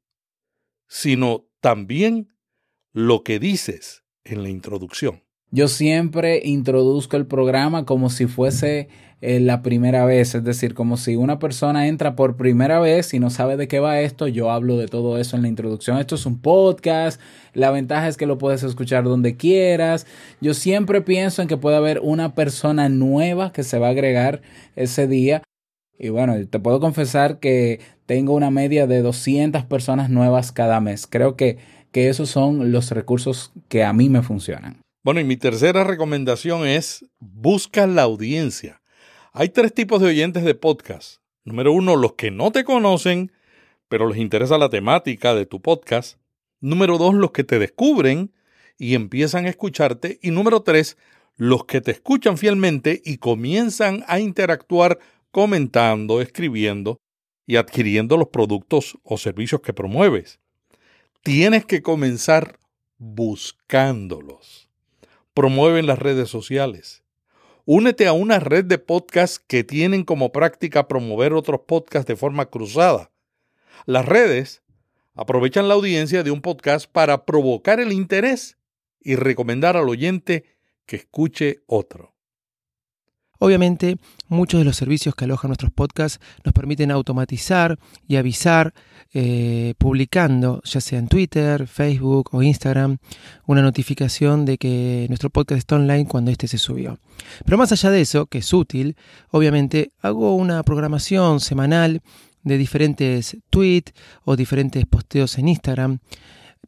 sino 0.87 1.47
también 1.59 2.31
lo 2.93 3.23
que 3.23 3.39
dices 3.39 4.03
en 4.23 4.43
la 4.43 4.49
introducción. 4.49 5.23
Yo 5.49 5.67
siempre 5.67 6.41
introduzco 6.45 7.17
el 7.17 7.25
programa 7.25 7.85
como 7.85 8.11
si 8.11 8.27
fuese 8.27 8.87
eh, 9.21 9.39
la 9.39 9.61
primera 9.61 10.03
vez, 10.05 10.35
es 10.35 10.43
decir, 10.43 10.73
como 10.73 10.97
si 10.97 11.15
una 11.15 11.39
persona 11.39 11.87
entra 11.87 12.15
por 12.15 12.35
primera 12.37 12.79
vez 12.79 13.13
y 13.13 13.19
no 13.19 13.29
sabe 13.29 13.55
de 13.55 13.67
qué 13.67 13.79
va 13.79 14.01
esto, 14.01 14.27
yo 14.27 14.51
hablo 14.51 14.77
de 14.77 14.87
todo 14.87 15.17
eso 15.17 15.35
en 15.35 15.43
la 15.43 15.47
introducción. 15.47 15.97
Esto 15.97 16.15
es 16.15 16.25
un 16.25 16.41
podcast, 16.41 17.21
la 17.53 17.71
ventaja 17.71 18.07
es 18.07 18.17
que 18.17 18.25
lo 18.25 18.37
puedes 18.37 18.63
escuchar 18.63 19.03
donde 19.03 19.37
quieras. 19.37 20.07
Yo 20.41 20.53
siempre 20.53 21.01
pienso 21.01 21.41
en 21.41 21.47
que 21.47 21.57
puede 21.57 21.77
haber 21.77 21.99
una 21.99 22.35
persona 22.35 22.89
nueva 22.89 23.53
que 23.53 23.63
se 23.63 23.79
va 23.79 23.87
a 23.87 23.91
agregar 23.91 24.41
ese 24.75 25.07
día 25.07 25.43
y 26.03 26.09
bueno, 26.09 26.33
te 26.47 26.59
puedo 26.59 26.79
confesar 26.79 27.39
que 27.39 27.79
tengo 28.07 28.33
una 28.33 28.49
media 28.49 28.87
de 28.87 29.03
200 29.03 29.65
personas 29.65 30.09
nuevas 30.09 30.51
cada 30.51 30.79
mes. 30.79 31.05
Creo 31.05 31.35
que, 31.35 31.59
que 31.91 32.09
esos 32.09 32.27
son 32.27 32.71
los 32.71 32.89
recursos 32.89 33.53
que 33.69 33.83
a 33.83 33.93
mí 33.93 34.09
me 34.09 34.23
funcionan. 34.23 34.81
Bueno, 35.03 35.19
y 35.19 35.25
mi 35.25 35.37
tercera 35.37 35.83
recomendación 35.83 36.65
es 36.65 37.05
busca 37.19 37.85
la 37.85 38.01
audiencia. 38.01 38.80
Hay 39.33 39.47
tres 39.47 39.73
tipos 39.73 40.01
de 40.01 40.09
oyentes 40.09 40.43
de 40.43 40.55
podcast. 40.55 41.21
Número 41.45 41.71
uno, 41.71 41.95
los 41.95 42.15
que 42.15 42.31
no 42.31 42.51
te 42.51 42.65
conocen, 42.65 43.31
pero 43.87 44.09
les 44.09 44.17
interesa 44.17 44.57
la 44.57 44.67
temática 44.67 45.33
de 45.33 45.45
tu 45.45 45.61
podcast. 45.61 46.17
Número 46.59 46.97
dos, 46.97 47.13
los 47.13 47.31
que 47.31 47.45
te 47.45 47.57
descubren 47.57 48.33
y 48.77 48.93
empiezan 48.93 49.45
a 49.45 49.49
escucharte. 49.49 50.19
Y 50.21 50.31
número 50.31 50.63
tres, 50.63 50.97
los 51.37 51.63
que 51.63 51.79
te 51.79 51.91
escuchan 51.91 52.37
fielmente 52.37 53.01
y 53.05 53.19
comienzan 53.19 54.03
a 54.07 54.19
interactuar 54.19 54.99
comentando, 55.31 56.19
escribiendo 56.19 56.99
y 57.47 57.55
adquiriendo 57.55 58.17
los 58.17 58.27
productos 58.27 58.97
o 59.01 59.17
servicios 59.17 59.61
que 59.61 59.71
promueves. 59.71 60.41
Tienes 61.23 61.65
que 61.65 61.81
comenzar 61.81 62.59
buscándolos. 62.97 64.67
Promueve 65.33 65.79
en 65.79 65.85
las 65.85 65.99
redes 65.99 66.27
sociales. 66.27 67.00
Únete 67.65 68.07
a 68.07 68.13
una 68.13 68.39
red 68.39 68.65
de 68.65 68.77
podcasts 68.77 69.39
que 69.39 69.63
tienen 69.63 70.03
como 70.03 70.31
práctica 70.31 70.87
promover 70.87 71.33
otros 71.33 71.61
podcasts 71.67 72.07
de 72.07 72.15
forma 72.15 72.47
cruzada. 72.47 73.11
Las 73.85 74.05
redes 74.05 74.63
aprovechan 75.13 75.67
la 75.67 75.75
audiencia 75.75 76.23
de 76.23 76.31
un 76.31 76.41
podcast 76.41 76.89
para 76.91 77.25
provocar 77.25 77.79
el 77.79 77.91
interés 77.91 78.57
y 78.99 79.15
recomendar 79.15 79.77
al 79.77 79.89
oyente 79.89 80.45
que 80.85 80.95
escuche 80.97 81.63
otro. 81.67 82.15
Obviamente, 83.43 83.97
muchos 84.27 84.59
de 84.59 84.65
los 84.65 84.75
servicios 84.75 85.15
que 85.15 85.25
alojan 85.25 85.49
nuestros 85.49 85.71
podcasts 85.71 86.19
nos 86.45 86.53
permiten 86.53 86.91
automatizar 86.91 87.79
y 88.07 88.17
avisar 88.17 88.71
eh, 89.15 89.73
publicando, 89.79 90.61
ya 90.63 90.79
sea 90.79 90.99
en 90.99 91.07
Twitter, 91.07 91.65
Facebook 91.65 92.29
o 92.33 92.43
Instagram, 92.43 92.99
una 93.47 93.63
notificación 93.63 94.45
de 94.45 94.59
que 94.59 95.07
nuestro 95.09 95.31
podcast 95.31 95.57
está 95.57 95.77
online 95.77 96.05
cuando 96.05 96.29
este 96.29 96.47
se 96.47 96.59
subió. 96.59 96.99
Pero 97.43 97.57
más 97.57 97.71
allá 97.71 97.89
de 97.89 98.01
eso, 98.01 98.27
que 98.27 98.37
es 98.37 98.53
útil, 98.53 98.95
obviamente 99.31 99.91
hago 100.03 100.35
una 100.35 100.61
programación 100.61 101.39
semanal 101.39 102.03
de 102.43 102.59
diferentes 102.59 103.37
tweets 103.49 103.93
o 104.23 104.35
diferentes 104.35 104.85
posteos 104.85 105.39
en 105.39 105.47
Instagram 105.47 105.97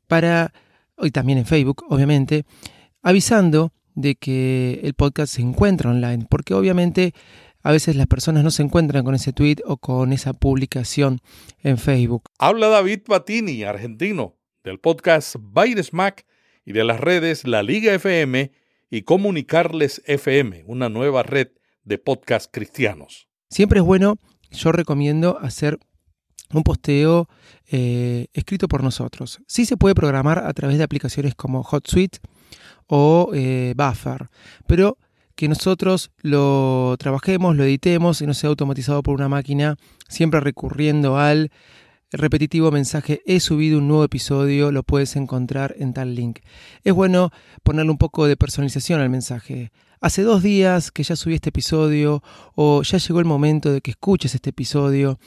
para, 0.07 0.51
y 0.97 1.11
también 1.11 1.37
en 1.37 1.45
Facebook, 1.45 1.85
obviamente, 1.87 2.45
avisando 3.03 3.73
de 3.95 4.15
que 4.15 4.81
el 4.83 4.93
podcast 4.93 5.33
se 5.35 5.41
encuentra 5.41 5.91
online, 5.91 6.25
porque 6.29 6.53
obviamente 6.53 7.13
a 7.61 7.71
veces 7.71 7.95
las 7.95 8.07
personas 8.07 8.43
no 8.43 8.51
se 8.51 8.63
encuentran 8.63 9.05
con 9.05 9.15
ese 9.15 9.33
tweet 9.33 9.57
o 9.65 9.77
con 9.77 10.11
esa 10.11 10.33
publicación 10.33 11.21
en 11.61 11.77
Facebook. 11.77 12.23
Habla 12.37 12.67
David 12.67 13.01
Patini, 13.05 13.63
argentino, 13.63 14.35
del 14.63 14.79
podcast 14.79 15.35
Baires 15.39 15.93
Mac 15.93 16.25
y 16.65 16.73
de 16.73 16.83
las 16.83 16.99
redes 16.99 17.47
La 17.47 17.63
Liga 17.63 17.93
FM 17.93 18.51
y 18.89 19.01
Comunicarles 19.03 20.01
FM, 20.05 20.63
una 20.67 20.89
nueva 20.89 21.23
red 21.23 21.49
de 21.83 21.97
podcast 21.97 22.51
cristianos. 22.51 23.27
Siempre 23.49 23.79
es 23.79 23.85
bueno, 23.85 24.17
yo 24.51 24.71
recomiendo 24.71 25.39
hacer 25.39 25.79
un 26.53 26.63
posteo 26.63 27.27
eh, 27.71 28.27
escrito 28.33 28.67
por 28.67 28.83
nosotros. 28.83 29.39
Sí 29.47 29.65
se 29.65 29.77
puede 29.77 29.95
programar 29.95 30.39
a 30.39 30.53
través 30.53 30.77
de 30.77 30.83
aplicaciones 30.83 31.33
como 31.35 31.63
HotSuite, 31.63 32.19
o 32.87 33.31
eh, 33.33 33.73
buffer, 33.75 34.29
pero 34.67 34.97
que 35.35 35.47
nosotros 35.47 36.11
lo 36.21 36.95
trabajemos, 36.99 37.55
lo 37.55 37.63
editemos 37.63 38.21
y 38.21 38.27
no 38.27 38.33
sea 38.33 38.49
automatizado 38.49 39.01
por 39.01 39.15
una 39.15 39.29
máquina, 39.29 39.75
siempre 40.07 40.39
recurriendo 40.39 41.17
al 41.17 41.51
repetitivo 42.11 42.71
mensaje 42.71 43.21
he 43.25 43.39
subido 43.39 43.79
un 43.79 43.87
nuevo 43.87 44.03
episodio, 44.03 44.71
lo 44.71 44.83
puedes 44.83 45.15
encontrar 45.15 45.75
en 45.79 45.93
tal 45.93 46.15
link. 46.15 46.39
Es 46.83 46.93
bueno 46.93 47.31
ponerle 47.63 47.91
un 47.91 47.97
poco 47.97 48.27
de 48.27 48.37
personalización 48.37 49.01
al 49.01 49.09
mensaje. 49.09 49.71
Hace 49.99 50.21
dos 50.21 50.43
días 50.43 50.91
que 50.91 51.03
ya 51.03 51.15
subí 51.15 51.33
este 51.33 51.49
episodio 51.49 52.21
o 52.55 52.83
ya 52.83 52.97
llegó 52.97 53.19
el 53.19 53.25
momento 53.25 53.71
de 53.71 53.81
que 53.81 53.91
escuches 53.91 54.35
este 54.35 54.51
episodio 54.51 55.17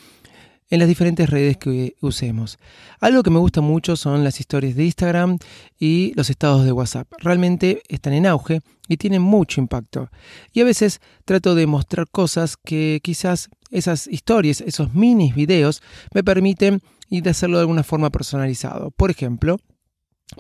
en 0.69 0.81
las 0.81 0.89
diferentes 0.89 1.31
redes 1.31 1.57
que 1.57 1.95
usemos. 2.01 2.59
Algo 3.01 3.23
que 3.23 3.31
me 3.31 3.39
gusta 3.39 3.61
mucho 3.61 3.97
son 3.97 4.25
las 4.25 4.41
historias 4.41 4.75
de 4.75 4.85
Instagram 4.85 5.39
y 5.79 6.13
los 6.15 6.31
estados 6.31 6.65
de 6.65 6.73
WhatsApp. 6.73 7.09
Realmente 7.19 7.83
están 7.89 8.13
en 8.13 8.27
auge 8.27 8.61
y 8.89 8.97
tienen 8.97 9.23
mucho 9.23 9.61
impacto. 9.61 10.11
Y 10.53 10.61
a 10.61 10.65
veces 10.65 11.01
trato 11.25 11.55
de 11.55 11.67
mostrar 11.67 12.09
cosas 12.09 12.57
que 12.57 13.01
quizás 13.03 13.49
esas 13.71 14.07
historias, 14.07 14.61
esos 14.61 14.95
mini 14.95 15.33
videos, 15.33 15.83
me 16.13 16.25
permiten 16.25 16.81
y 17.09 17.21
de 17.21 17.31
hacerlo 17.31 17.59
de 17.59 17.63
alguna 17.63 17.83
forma 17.83 18.11
personalizado. 18.11 18.91
Por 18.91 19.11
ejemplo, 19.11 19.59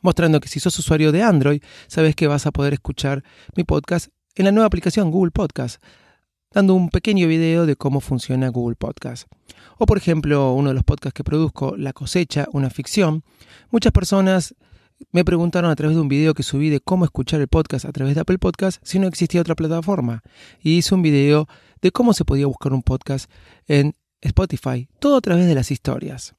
mostrando 0.02 0.40
que 0.40 0.48
si 0.48 0.60
sos 0.60 0.78
usuario 0.78 1.12
de 1.12 1.22
Android, 1.22 1.62
sabes 1.86 2.16
que 2.16 2.26
vas 2.26 2.46
a 2.46 2.52
poder 2.52 2.72
escuchar 2.72 3.22
mi 3.54 3.64
podcast 3.64 4.08
en 4.34 4.44
la 4.44 4.52
nueva 4.52 4.66
aplicación 4.66 5.10
Google 5.10 5.30
Podcast 5.30 5.82
dando 6.56 6.72
un 6.72 6.88
pequeño 6.88 7.28
video 7.28 7.66
de 7.66 7.76
cómo 7.76 8.00
funciona 8.00 8.48
Google 8.48 8.76
Podcast. 8.76 9.28
O 9.76 9.84
por 9.84 9.98
ejemplo, 9.98 10.54
uno 10.54 10.70
de 10.70 10.74
los 10.74 10.84
podcasts 10.84 11.12
que 11.12 11.22
produzco, 11.22 11.76
La 11.76 11.92
cosecha, 11.92 12.46
una 12.50 12.70
ficción, 12.70 13.24
muchas 13.70 13.92
personas 13.92 14.54
me 15.12 15.22
preguntaron 15.22 15.70
a 15.70 15.76
través 15.76 15.96
de 15.96 16.00
un 16.00 16.08
video 16.08 16.32
que 16.32 16.42
subí 16.42 16.70
de 16.70 16.80
cómo 16.80 17.04
escuchar 17.04 17.42
el 17.42 17.48
podcast 17.48 17.84
a 17.84 17.92
través 17.92 18.14
de 18.14 18.22
Apple 18.22 18.38
Podcast 18.38 18.80
si 18.82 18.98
no 18.98 19.06
existía 19.06 19.42
otra 19.42 19.54
plataforma. 19.54 20.22
Y 20.62 20.78
hice 20.78 20.94
un 20.94 21.02
video 21.02 21.46
de 21.82 21.92
cómo 21.92 22.14
se 22.14 22.24
podía 22.24 22.46
buscar 22.46 22.72
un 22.72 22.82
podcast 22.82 23.30
en 23.66 23.94
Spotify, 24.22 24.88
todo 24.98 25.18
a 25.18 25.20
través 25.20 25.46
de 25.46 25.54
las 25.54 25.70
historias. 25.70 26.36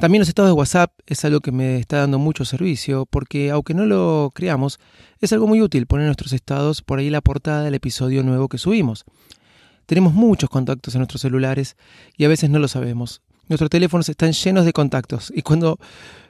También 0.00 0.20
los 0.20 0.28
estados 0.28 0.48
de 0.48 0.54
WhatsApp 0.54 0.92
es 1.06 1.26
algo 1.26 1.40
que 1.40 1.52
me 1.52 1.76
está 1.78 1.98
dando 1.98 2.18
mucho 2.18 2.46
servicio 2.46 3.04
porque 3.04 3.50
aunque 3.50 3.74
no 3.74 3.84
lo 3.84 4.32
creamos, 4.34 4.80
es 5.20 5.30
algo 5.34 5.46
muy 5.46 5.60
útil 5.60 5.86
poner 5.86 6.06
nuestros 6.06 6.32
estados 6.32 6.80
por 6.80 6.98
ahí 6.98 7.10
la 7.10 7.20
portada 7.20 7.64
del 7.64 7.74
episodio 7.74 8.22
nuevo 8.22 8.48
que 8.48 8.56
subimos. 8.56 9.04
Tenemos 9.84 10.14
muchos 10.14 10.48
contactos 10.48 10.94
en 10.94 11.00
nuestros 11.00 11.20
celulares 11.20 11.76
y 12.16 12.24
a 12.24 12.28
veces 12.28 12.48
no 12.48 12.58
lo 12.58 12.66
sabemos. 12.66 13.20
Nuestros 13.46 13.68
teléfonos 13.68 14.08
están 14.08 14.32
llenos 14.32 14.64
de 14.64 14.72
contactos 14.72 15.30
y 15.36 15.42
cuando 15.42 15.78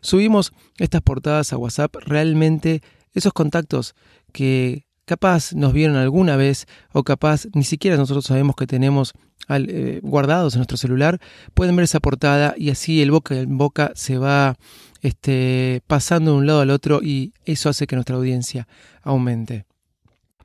subimos 0.01 0.53
estas 0.79 1.03
portadas 1.03 1.53
a 1.53 1.57
WhatsApp, 1.57 1.95
realmente 1.95 2.83
esos 3.15 3.33
contactos 3.33 3.95
que 4.33 4.85
capaz 5.05 5.53
nos 5.53 5.73
vieron 5.73 5.95
alguna 5.95 6.35
vez 6.35 6.67
o 6.93 7.05
capaz 7.05 7.47
ni 7.55 7.63
siquiera 7.63 7.97
nosotros 7.97 8.25
sabemos 8.25 8.57
que 8.57 8.67
tenemos 8.67 9.13
eh, 9.57 10.01
guardados 10.03 10.55
en 10.55 10.59
nuestro 10.59 10.77
celular, 10.77 11.21
pueden 11.55 11.77
ver 11.77 11.85
esa 11.85 12.01
portada 12.01 12.55
y 12.57 12.71
así 12.71 13.03
el 13.03 13.11
boca 13.11 13.35
en 13.37 13.59
boca 13.59 13.93
se 13.95 14.19
va 14.19 14.57
este, 15.03 15.83
pasando 15.87 16.33
de 16.33 16.39
un 16.39 16.47
lado 16.47 16.61
al 16.61 16.71
otro 16.71 17.01
y 17.03 17.33
eso 17.45 17.69
hace 17.69 17.87
que 17.87 17.97
nuestra 17.97 18.17
audiencia 18.17 18.69
aumente. 19.03 19.65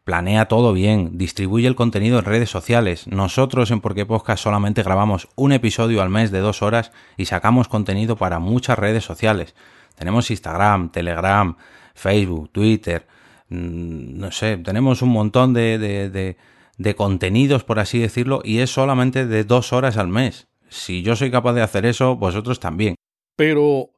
Planea 0.03 0.47
todo 0.47 0.71
bien, 0.71 1.17
distribuye 1.17 1.67
el 1.67 1.75
contenido 1.75 2.19
en 2.19 2.25
redes 2.25 2.49
sociales. 2.49 3.07
Nosotros 3.07 3.71
en 3.71 3.81
Porque 3.81 4.05
Podcast 4.05 4.43
solamente 4.43 4.83
grabamos 4.83 5.27
un 5.35 5.51
episodio 5.51 6.03
al 6.03 6.11
mes 6.11 6.29
de 6.29 6.39
dos 6.39 6.61
horas 6.61 6.91
y 7.17 7.25
sacamos 7.25 7.67
contenido 7.67 8.15
para 8.15 8.37
muchas 8.37 8.77
redes 8.77 9.03
sociales. 9.03 9.55
Tenemos 9.95 10.29
Instagram, 10.29 10.91
Telegram, 10.91 11.55
Facebook, 11.95 12.51
Twitter, 12.51 13.07
mm, 13.49 14.19
no 14.19 14.31
sé, 14.31 14.57
tenemos 14.57 15.01
un 15.01 15.09
montón 15.09 15.53
de, 15.53 15.79
de, 15.79 16.09
de, 16.11 16.37
contenidos, 16.95 17.63
por 17.63 17.79
así 17.79 17.99
decirlo, 17.99 18.41
y 18.43 18.59
es 18.59 18.69
solamente 18.69 19.25
de 19.25 19.43
dos 19.43 19.73
horas 19.73 19.97
al 19.97 20.07
mes. 20.07 20.47
Si 20.69 21.01
yo 21.01 21.15
soy 21.15 21.31
capaz 21.31 21.53
de 21.53 21.61
hacer 21.61 21.85
eso, 21.85 22.15
vosotros 22.15 22.59
también. 22.59 22.95
Pero, 23.35 23.91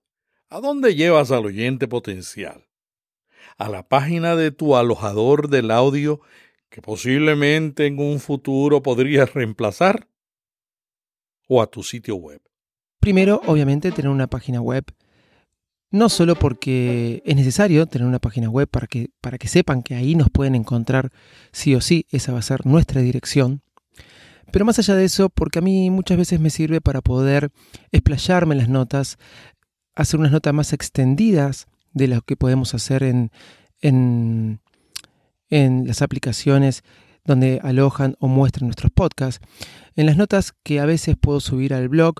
¿a 0.50 0.60
dónde 0.60 0.96
llevas 0.96 1.32
al 1.32 1.46
oyente 1.46 1.88
potencial? 1.88 2.68
¿A 3.58 3.70
la 3.70 3.88
página 3.88 4.36
de 4.36 4.52
tu 4.52 4.76
alojador 4.76 5.50
del 5.50 5.72
audio 5.72 6.22
que 6.70 6.82
posiblemente 6.82 7.88
en 7.88 8.00
un 8.00 8.20
futuro 8.20 8.84
podrías 8.84 9.34
reemplazar? 9.34 10.08
¿O 11.48 11.62
a 11.62 11.68
tu 11.68 11.82
sitio 11.82 12.16
web? 12.16 12.42
Primero, 13.00 13.42
obviamente, 13.46 13.92
tener 13.92 14.12
una 14.12 14.28
página 14.28 14.62
web 14.62 14.86
no 15.90 16.10
solo 16.10 16.36
porque 16.36 17.22
es 17.26 17.36
necesario 17.36 17.86
tener 17.86 18.08
una 18.08 18.20
página 18.20 18.50
web 18.50 18.68
para 18.68 18.88
que, 18.88 19.10
para 19.22 19.38
que 19.38 19.48
sepan 19.48 19.84
que 19.84 19.96
ahí 19.96 20.16
nos 20.16 20.30
pueden 20.30 20.56
encontrar 20.56 21.12
sí 21.52 21.76
o 21.76 21.82
sí, 21.82 22.06
esa 22.12 22.34
va 22.34 22.40
a 22.40 22.44
ser 22.44 22.66
nuestra 22.66 23.02
dirección, 23.02 23.62
pero 24.52 24.66
más 24.66 24.80
allá 24.80 24.96
de 24.96 25.06
eso, 25.06 25.30
porque 25.30 25.60
a 25.60 25.62
mí 25.62 25.90
muchas 25.90 26.18
veces 26.18 26.40
me 26.40 26.50
sirve 26.50 26.82
para 26.82 27.02
poder 27.02 27.52
explayarme 27.92 28.56
las 28.56 28.70
notas, 28.70 29.18
hacer 29.96 30.20
unas 30.20 30.32
notas 30.32 30.54
más 30.54 30.74
extendidas 30.74 31.68
de 31.94 32.08
lo 32.08 32.22
que 32.22 32.38
podemos 32.38 32.74
hacer 32.74 33.04
en, 33.04 33.32
en, 33.82 34.62
en 35.50 35.88
las 35.88 36.02
aplicaciones 36.02 36.84
donde 37.26 37.60
alojan 37.62 38.16
o 38.20 38.28
muestran 38.28 38.68
nuestros 38.68 38.92
podcasts. 38.92 39.46
En 39.96 40.06
las 40.06 40.16
notas 40.16 40.54
que 40.64 40.80
a 40.80 40.86
veces 40.86 41.18
puedo 41.20 41.40
subir 41.42 41.74
al 41.74 41.90
blog, 41.90 42.16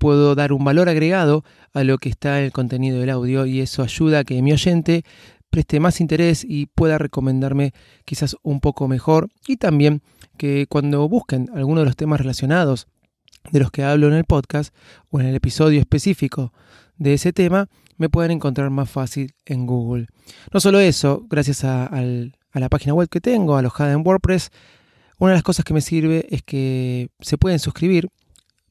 puedo 0.00 0.34
dar 0.34 0.54
un 0.54 0.64
valor 0.64 0.88
agregado 0.88 1.44
a 1.74 1.84
lo 1.84 1.98
que 1.98 2.08
está 2.08 2.38
en 2.38 2.46
el 2.46 2.52
contenido 2.52 2.98
del 2.98 3.10
audio 3.10 3.44
y 3.44 3.60
eso 3.60 3.82
ayuda 3.82 4.20
a 4.20 4.24
que 4.24 4.40
mi 4.40 4.50
oyente 4.50 5.04
preste 5.50 5.78
más 5.78 6.00
interés 6.00 6.42
y 6.42 6.66
pueda 6.66 6.96
recomendarme 6.96 7.74
quizás 8.06 8.34
un 8.42 8.60
poco 8.60 8.88
mejor 8.88 9.28
y 9.46 9.58
también 9.58 10.00
que 10.38 10.66
cuando 10.70 11.06
busquen 11.06 11.50
alguno 11.54 11.80
de 11.80 11.86
los 11.86 11.96
temas 11.96 12.18
relacionados 12.18 12.86
de 13.52 13.60
los 13.60 13.70
que 13.70 13.84
hablo 13.84 14.08
en 14.08 14.14
el 14.14 14.24
podcast 14.24 14.74
o 15.10 15.20
en 15.20 15.26
el 15.26 15.34
episodio 15.34 15.78
específico 15.78 16.54
de 16.96 17.14
ese 17.14 17.34
tema, 17.34 17.68
me 17.98 18.08
puedan 18.08 18.30
encontrar 18.30 18.70
más 18.70 18.90
fácil 18.90 19.34
en 19.44 19.66
Google. 19.66 20.06
No 20.50 20.60
solo 20.60 20.80
eso, 20.80 21.26
gracias 21.28 21.62
a, 21.64 21.84
a 21.86 22.60
la 22.60 22.68
página 22.70 22.94
web 22.94 23.10
que 23.10 23.20
tengo, 23.20 23.56
alojada 23.56 23.92
en 23.92 24.06
WordPress, 24.06 24.50
una 25.18 25.32
de 25.32 25.36
las 25.36 25.42
cosas 25.42 25.66
que 25.66 25.74
me 25.74 25.82
sirve 25.82 26.26
es 26.30 26.42
que 26.42 27.10
se 27.20 27.36
pueden 27.36 27.58
suscribir 27.58 28.08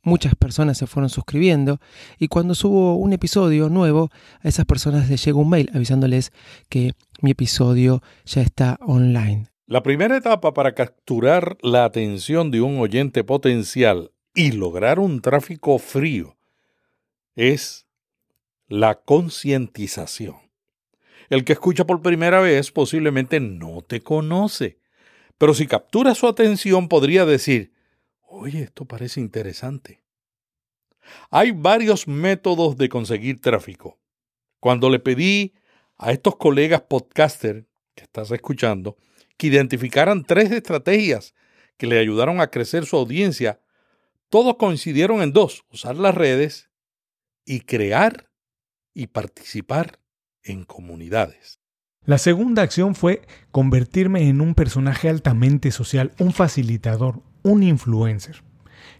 muchas 0.01 0.35
personas 0.35 0.77
se 0.77 0.87
fueron 0.87 1.09
suscribiendo 1.09 1.79
y 2.17 2.27
cuando 2.27 2.55
subo 2.55 2.95
un 2.95 3.13
episodio 3.13 3.69
nuevo, 3.69 4.09
a 4.41 4.47
esas 4.47 4.65
personas 4.65 5.09
les 5.09 5.23
llega 5.23 5.37
un 5.37 5.49
mail 5.49 5.69
avisándoles 5.73 6.31
que 6.69 6.93
mi 7.21 7.31
episodio 7.31 8.01
ya 8.25 8.41
está 8.41 8.77
online. 8.81 9.47
La 9.65 9.83
primera 9.83 10.17
etapa 10.17 10.53
para 10.53 10.73
capturar 10.73 11.57
la 11.61 11.85
atención 11.85 12.49
de 12.49 12.61
un 12.61 12.79
oyente 12.79 13.23
potencial 13.23 14.11
y 14.33 14.51
lograr 14.51 14.99
un 14.99 15.21
tráfico 15.21 15.77
frío 15.77 16.37
es 17.35 17.85
la 18.67 18.95
concientización. 18.95 20.37
El 21.29 21.43
que 21.43 21.53
escucha 21.53 21.85
por 21.85 22.01
primera 22.01 22.39
vez 22.39 22.71
posiblemente 22.71 23.39
no 23.39 23.81
te 23.81 24.01
conoce, 24.01 24.79
pero 25.37 25.53
si 25.53 25.67
captura 25.67 26.15
su 26.15 26.27
atención 26.27 26.87
podría 26.87 27.25
decir, 27.25 27.71
Oye, 28.31 28.61
esto 28.61 28.85
parece 28.85 29.19
interesante. 29.19 30.03
Hay 31.31 31.51
varios 31.51 32.07
métodos 32.07 32.77
de 32.77 32.87
conseguir 32.87 33.41
tráfico. 33.41 33.99
Cuando 34.59 34.91
le 34.91 34.99
pedí 34.99 35.55
a 35.97 36.11
estos 36.11 36.35
colegas 36.35 36.81
podcaster 36.81 37.67
que 37.95 38.03
estás 38.03 38.29
escuchando 38.29 38.97
que 39.35 39.47
identificaran 39.47 40.23
tres 40.23 40.51
estrategias 40.51 41.33
que 41.77 41.87
le 41.87 41.97
ayudaron 41.97 42.39
a 42.39 42.51
crecer 42.51 42.85
su 42.85 42.97
audiencia, 42.97 43.61
todos 44.29 44.57
coincidieron 44.57 45.21
en 45.23 45.33
dos, 45.33 45.65
usar 45.71 45.95
las 45.95 46.13
redes 46.13 46.69
y 47.45 47.61
crear 47.61 48.29
y 48.93 49.07
participar 49.07 49.99
en 50.43 50.65
comunidades. 50.65 51.59
La 52.05 52.19
segunda 52.19 52.61
acción 52.61 52.93
fue 52.93 53.21
convertirme 53.51 54.29
en 54.29 54.41
un 54.41 54.53
personaje 54.53 55.09
altamente 55.09 55.71
social, 55.71 56.13
un 56.19 56.31
facilitador, 56.31 57.23
un 57.43 57.63
influencer. 57.63 58.41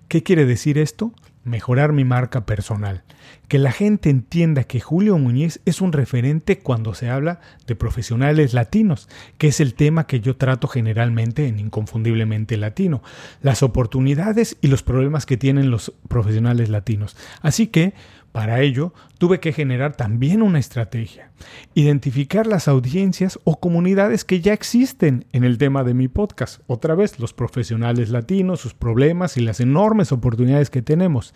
¿Qué 0.08 0.24
quiere 0.24 0.46
decir 0.46 0.78
esto? 0.78 1.14
Mejorar 1.44 1.94
mi 1.94 2.04
marca 2.04 2.46
personal. 2.46 3.04
Que 3.48 3.60
la 3.60 3.72
gente 3.72 4.10
entienda 4.10 4.64
que 4.64 4.80
Julio 4.80 5.18
Muñiz 5.18 5.62
es 5.66 5.82
un 5.82 5.94
referente 5.94 6.60
cuando 6.60 6.94
se 6.94 7.10
habla 7.10 7.42
de 7.68 7.76
profesionales 7.76 8.54
latinos, 8.54 9.08
que 9.38 9.48
es 9.48 9.60
el 9.60 9.74
tema 9.76 10.08
que 10.08 10.20
yo 10.20 10.36
trato 10.36 10.68
generalmente 10.68 11.48
en 11.48 11.60
Inconfundiblemente 11.60 12.58
Latino, 12.58 13.04
las 13.42 13.64
oportunidades 13.64 14.58
y 14.62 14.68
los 14.68 14.84
problemas 14.84 15.26
que 15.26 15.38
tienen 15.38 15.72
los 15.72 15.94
profesionales 16.08 16.70
latinos. 16.70 17.16
Así 17.42 17.68
que 17.68 17.94
para 18.40 18.62
ello, 18.62 18.94
tuve 19.18 19.42
que 19.42 19.52
generar 19.52 19.98
también 19.98 20.42
una 20.42 20.60
estrategia, 20.60 21.30
identificar 21.74 22.48
las 22.48 22.70
audiencias 22.70 23.38
o 23.44 23.60
comunidades 23.60 24.24
que 24.24 24.40
ya 24.40 24.54
existen 24.54 25.26
en 25.34 25.44
el 25.44 25.58
tema 25.58 25.84
de 25.84 25.94
mi 25.94 26.08
podcast, 26.08 26.62
otra 26.66 26.96
vez 26.96 27.20
los 27.20 27.34
profesionales 27.34 28.12
latinos, 28.12 28.62
sus 28.62 28.74
problemas 28.74 29.36
y 29.36 29.42
las 29.42 29.60
enormes 29.60 30.14
oportunidades 30.14 30.70
que 30.70 30.82
tenemos, 30.82 31.34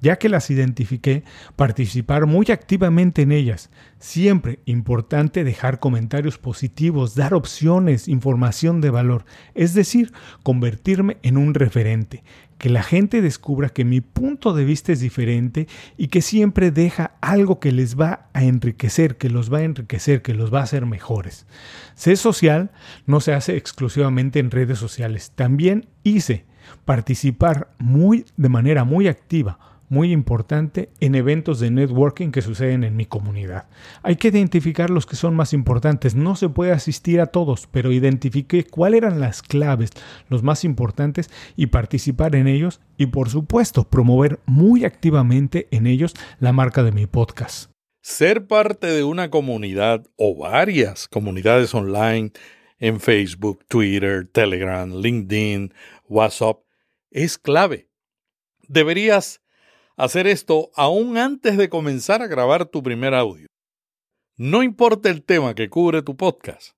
ya 0.00 0.16
que 0.16 0.30
las 0.30 0.48
identifiqué, 0.48 1.22
participar 1.54 2.24
muy 2.24 2.46
activamente 2.50 3.20
en 3.20 3.32
ellas. 3.32 3.68
Siempre 3.98 4.60
importante 4.64 5.44
dejar 5.44 5.80
comentarios 5.80 6.38
positivos, 6.38 7.14
dar 7.14 7.34
opciones, 7.34 8.08
información 8.08 8.80
de 8.80 8.88
valor, 8.88 9.26
es 9.54 9.74
decir, 9.74 10.14
convertirme 10.42 11.18
en 11.22 11.36
un 11.36 11.52
referente, 11.52 12.22
que 12.58 12.68
la 12.68 12.82
gente 12.82 13.22
descubra 13.22 13.68
que 13.68 13.84
mi 13.84 14.00
punto 14.00 14.52
de 14.52 14.64
vista 14.64 14.92
es 14.92 15.00
diferente 15.00 15.68
y 15.96 16.08
que 16.08 16.22
siempre 16.22 16.70
deja 16.70 17.12
algo 17.20 17.60
que 17.60 17.72
les 17.72 17.98
va 17.98 18.28
a 18.32 18.44
enriquecer, 18.44 19.16
que 19.16 19.30
los 19.30 19.52
va 19.52 19.58
a 19.58 19.62
enriquecer, 19.62 20.22
que 20.22 20.34
los 20.34 20.52
va 20.52 20.60
a 20.60 20.64
hacer 20.64 20.84
mejores. 20.84 21.46
Ser 21.94 22.16
social 22.16 22.70
no 23.06 23.20
se 23.20 23.32
hace 23.32 23.56
exclusivamente 23.56 24.40
en 24.40 24.50
redes 24.50 24.78
sociales, 24.78 25.32
también 25.34 25.88
hice 26.02 26.44
participar 26.84 27.70
muy 27.78 28.26
de 28.36 28.48
manera 28.48 28.84
muy 28.84 29.08
activa 29.08 29.67
muy 29.88 30.12
importante 30.12 30.90
en 31.00 31.14
eventos 31.14 31.60
de 31.60 31.70
networking 31.70 32.30
que 32.30 32.42
suceden 32.42 32.84
en 32.84 32.96
mi 32.96 33.06
comunidad. 33.06 33.68
Hay 34.02 34.16
que 34.16 34.28
identificar 34.28 34.90
los 34.90 35.06
que 35.06 35.16
son 35.16 35.34
más 35.34 35.52
importantes. 35.52 36.14
No 36.14 36.36
se 36.36 36.48
puede 36.48 36.72
asistir 36.72 37.20
a 37.20 37.26
todos, 37.26 37.66
pero 37.70 37.92
identifique 37.92 38.64
cuáles 38.64 38.98
eran 38.98 39.20
las 39.20 39.42
claves, 39.42 39.90
los 40.28 40.42
más 40.42 40.64
importantes 40.64 41.30
y 41.56 41.66
participar 41.66 42.34
en 42.34 42.48
ellos 42.48 42.80
y 42.96 43.06
por 43.06 43.30
supuesto 43.30 43.84
promover 43.88 44.40
muy 44.46 44.84
activamente 44.84 45.68
en 45.70 45.86
ellos 45.86 46.14
la 46.40 46.52
marca 46.52 46.82
de 46.82 46.92
mi 46.92 47.06
podcast. 47.06 47.70
Ser 48.00 48.46
parte 48.46 48.86
de 48.86 49.04
una 49.04 49.30
comunidad 49.30 50.06
o 50.16 50.36
varias 50.36 51.08
comunidades 51.08 51.74
online 51.74 52.32
en 52.78 53.00
Facebook, 53.00 53.64
Twitter, 53.68 54.26
Telegram, 54.32 54.90
LinkedIn, 54.90 55.74
WhatsApp 56.08 56.60
es 57.10 57.38
clave. 57.38 57.88
Deberías 58.66 59.40
hacer 59.98 60.28
esto 60.28 60.70
aún 60.76 61.18
antes 61.18 61.58
de 61.58 61.68
comenzar 61.68 62.22
a 62.22 62.28
grabar 62.28 62.66
tu 62.66 62.82
primer 62.82 63.14
audio. 63.14 63.48
No 64.36 64.62
importa 64.62 65.10
el 65.10 65.24
tema 65.24 65.54
que 65.54 65.68
cubre 65.68 66.02
tu 66.02 66.16
podcast, 66.16 66.70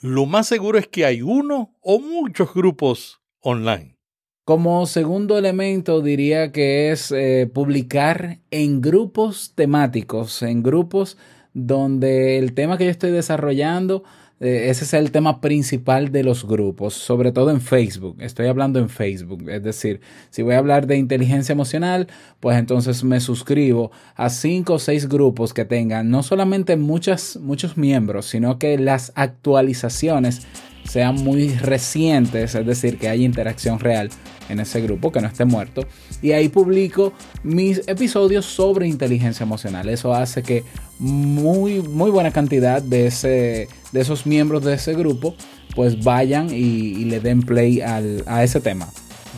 lo 0.00 0.26
más 0.26 0.46
seguro 0.46 0.78
es 0.78 0.86
que 0.86 1.06
hay 1.06 1.22
uno 1.22 1.74
o 1.80 1.98
muchos 1.98 2.52
grupos 2.52 3.22
online. 3.40 3.96
Como 4.44 4.84
segundo 4.84 5.38
elemento 5.38 6.02
diría 6.02 6.52
que 6.52 6.92
es 6.92 7.10
eh, 7.10 7.50
publicar 7.52 8.40
en 8.50 8.82
grupos 8.82 9.54
temáticos, 9.54 10.42
en 10.42 10.62
grupos 10.62 11.16
donde 11.54 12.36
el 12.36 12.52
tema 12.52 12.76
que 12.76 12.84
yo 12.84 12.90
estoy 12.90 13.12
desarrollando 13.12 14.04
ese 14.40 14.84
es 14.84 14.94
el 14.94 15.10
tema 15.10 15.40
principal 15.40 16.10
de 16.10 16.24
los 16.24 16.46
grupos, 16.46 16.94
sobre 16.94 17.32
todo 17.32 17.50
en 17.50 17.60
Facebook. 17.60 18.16
Estoy 18.20 18.48
hablando 18.48 18.78
en 18.78 18.88
Facebook. 18.88 19.48
Es 19.48 19.62
decir, 19.62 20.00
si 20.30 20.42
voy 20.42 20.54
a 20.54 20.58
hablar 20.58 20.86
de 20.86 20.96
inteligencia 20.96 21.52
emocional, 21.52 22.08
pues 22.40 22.58
entonces 22.58 23.04
me 23.04 23.20
suscribo 23.20 23.92
a 24.16 24.28
cinco 24.30 24.74
o 24.74 24.78
seis 24.78 25.08
grupos 25.08 25.54
que 25.54 25.64
tengan 25.64 26.10
no 26.10 26.22
solamente 26.22 26.76
muchos 26.76 27.38
miembros, 27.76 28.26
sino 28.26 28.58
que 28.58 28.76
las 28.76 29.12
actualizaciones 29.14 30.42
sean 30.84 31.14
muy 31.16 31.48
recientes, 31.54 32.54
es 32.54 32.66
decir, 32.66 32.98
que 32.98 33.08
haya 33.08 33.24
interacción 33.24 33.78
real 33.78 34.10
en 34.48 34.60
ese 34.60 34.80
grupo, 34.80 35.10
que 35.10 35.20
no 35.20 35.28
esté 35.28 35.44
muerto. 35.44 35.86
Y 36.20 36.32
ahí 36.32 36.48
publico 36.48 37.12
mis 37.42 37.86
episodios 37.88 38.44
sobre 38.44 38.86
inteligencia 38.86 39.44
emocional. 39.44 39.88
Eso 39.88 40.14
hace 40.14 40.42
que 40.42 40.64
muy, 40.98 41.80
muy 41.80 42.10
buena 42.10 42.30
cantidad 42.30 42.82
de, 42.82 43.06
ese, 43.06 43.68
de 43.94 44.00
esos 44.00 44.26
miembros 44.26 44.64
de 44.64 44.74
ese 44.74 44.92
grupo 44.94 45.36
pues 45.76 46.02
vayan 46.02 46.50
y, 46.50 47.04
le 47.04 47.20
den 47.20 47.42
play 47.42 47.80
al, 47.80 48.24
a 48.26 48.42
ese 48.42 48.60
tema. 48.60 48.88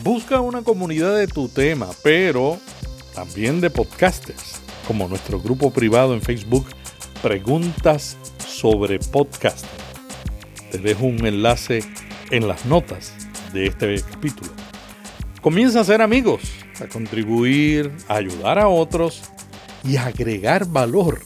Busca 0.03 0.41
una 0.41 0.63
comunidad 0.63 1.15
de 1.15 1.27
tu 1.27 1.47
tema, 1.47 1.87
pero 2.03 2.57
también 3.13 3.61
de 3.61 3.69
podcasters, 3.69 4.59
como 4.87 5.07
nuestro 5.07 5.39
grupo 5.39 5.71
privado 5.71 6.13
en 6.15 6.21
Facebook, 6.21 6.65
Preguntas 7.21 8.17
sobre 8.47 8.99
Podcast. 8.99 9.65
Te 10.71 10.79
dejo 10.79 11.05
un 11.05 11.25
enlace 11.25 11.83
en 12.31 12.47
las 12.47 12.65
notas 12.65 13.13
de 13.53 13.67
este 13.67 14.01
capítulo. 14.01 14.51
Comienza 15.41 15.81
a 15.81 15.83
ser 15.83 16.01
amigos, 16.01 16.41
a 16.81 16.87
contribuir, 16.87 17.91
a 18.07 18.15
ayudar 18.15 18.57
a 18.57 18.67
otros 18.67 19.21
y 19.83 19.97
a 19.97 20.07
agregar 20.07 20.65
valor. 20.65 21.21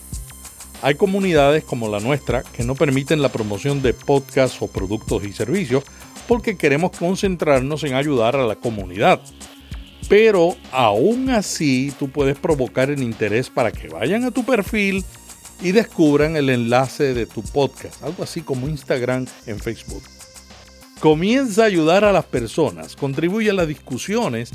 Hay 0.81 0.95
comunidades 0.95 1.63
como 1.63 1.89
la 1.89 1.99
nuestra 1.99 2.41
que 2.41 2.63
no 2.63 2.73
permiten 2.73 3.21
la 3.21 3.29
promoción 3.29 3.83
de 3.83 3.93
podcasts 3.93 4.61
o 4.61 4.67
productos 4.67 5.23
y 5.23 5.31
servicios 5.31 5.83
porque 6.27 6.57
queremos 6.57 6.91
concentrarnos 6.97 7.83
en 7.83 7.93
ayudar 7.93 8.35
a 8.35 8.47
la 8.47 8.55
comunidad. 8.55 9.21
Pero 10.09 10.55
aún 10.71 11.29
así 11.29 11.93
tú 11.99 12.09
puedes 12.09 12.37
provocar 12.37 12.89
el 12.89 13.03
interés 13.03 13.49
para 13.49 13.71
que 13.71 13.89
vayan 13.89 14.23
a 14.23 14.31
tu 14.31 14.43
perfil 14.43 15.05
y 15.61 15.71
descubran 15.71 16.35
el 16.35 16.49
enlace 16.49 17.13
de 17.13 17.27
tu 17.27 17.43
podcast, 17.43 18.03
algo 18.03 18.23
así 18.23 18.41
como 18.41 18.67
Instagram 18.67 19.27
en 19.45 19.59
Facebook. 19.59 20.03
Comienza 20.99 21.63
a 21.63 21.67
ayudar 21.67 22.03
a 22.05 22.11
las 22.11 22.25
personas, 22.25 22.95
contribuye 22.95 23.51
a 23.51 23.53
las 23.53 23.67
discusiones 23.67 24.51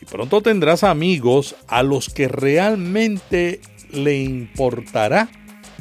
y 0.00 0.04
pronto 0.04 0.40
tendrás 0.40 0.84
amigos 0.84 1.56
a 1.66 1.82
los 1.82 2.08
que 2.08 2.28
realmente 2.28 3.60
le 3.90 4.22
importará 4.22 5.28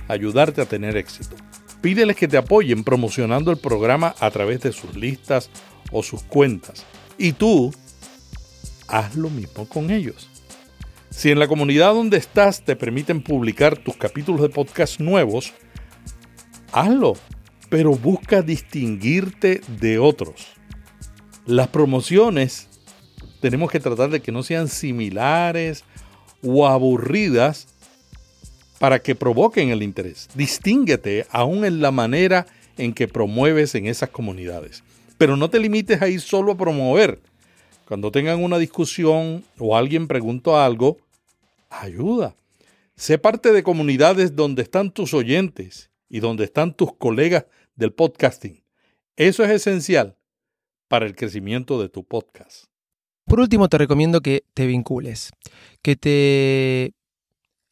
ayudarte 0.07 0.61
a 0.61 0.65
tener 0.65 0.97
éxito. 0.97 1.35
Pídeles 1.81 2.15
que 2.15 2.27
te 2.27 2.37
apoyen 2.37 2.83
promocionando 2.83 3.51
el 3.51 3.57
programa 3.57 4.15
a 4.19 4.31
través 4.31 4.61
de 4.61 4.71
sus 4.71 4.95
listas 4.95 5.49
o 5.91 6.03
sus 6.03 6.23
cuentas. 6.23 6.85
Y 7.17 7.33
tú, 7.33 7.73
haz 8.87 9.15
lo 9.15 9.29
mismo 9.29 9.67
con 9.67 9.91
ellos. 9.91 10.29
Si 11.09 11.31
en 11.31 11.39
la 11.39 11.47
comunidad 11.47 11.93
donde 11.93 12.17
estás 12.17 12.63
te 12.63 12.75
permiten 12.75 13.21
publicar 13.23 13.77
tus 13.77 13.95
capítulos 13.95 14.41
de 14.41 14.49
podcast 14.49 14.99
nuevos, 14.99 15.53
hazlo, 16.71 17.13
pero 17.69 17.91
busca 17.91 18.41
distinguirte 18.41 19.61
de 19.79 19.99
otros. 19.99 20.47
Las 21.45 21.69
promociones 21.69 22.67
tenemos 23.39 23.71
que 23.71 23.79
tratar 23.79 24.09
de 24.09 24.21
que 24.21 24.31
no 24.31 24.43
sean 24.43 24.67
similares 24.67 25.83
o 26.43 26.67
aburridas 26.67 27.67
para 28.79 28.99
que 28.99 29.15
provoquen 29.15 29.69
el 29.69 29.83
interés. 29.83 30.29
Distínguete 30.35 31.25
aún 31.31 31.65
en 31.65 31.81
la 31.81 31.91
manera 31.91 32.45
en 32.77 32.93
que 32.93 33.07
promueves 33.07 33.75
en 33.75 33.87
esas 33.87 34.09
comunidades. 34.09 34.83
Pero 35.17 35.35
no 35.35 35.49
te 35.49 35.59
limites 35.59 36.01
a 36.01 36.09
ir 36.09 36.21
solo 36.21 36.51
a 36.51 36.57
promover. 36.57 37.19
Cuando 37.87 38.11
tengan 38.11 38.43
una 38.43 38.57
discusión 38.57 39.43
o 39.57 39.75
alguien 39.75 40.07
pregunta 40.07 40.65
algo, 40.65 40.97
ayuda. 41.69 42.35
Sé 42.95 43.17
parte 43.17 43.51
de 43.51 43.63
comunidades 43.63 44.35
donde 44.35 44.63
están 44.63 44.91
tus 44.91 45.13
oyentes 45.13 45.89
y 46.09 46.19
donde 46.19 46.43
están 46.43 46.73
tus 46.73 46.93
colegas 46.93 47.45
del 47.75 47.93
podcasting. 47.93 48.63
Eso 49.15 49.43
es 49.43 49.51
esencial 49.51 50.17
para 50.87 51.05
el 51.05 51.15
crecimiento 51.15 51.81
de 51.81 51.89
tu 51.89 52.03
podcast. 52.03 52.65
Por 53.25 53.39
último, 53.39 53.67
te 53.67 53.77
recomiendo 53.77 54.21
que 54.21 54.43
te 54.53 54.65
vincules, 54.65 55.31
que 55.81 55.95
te 55.95 56.93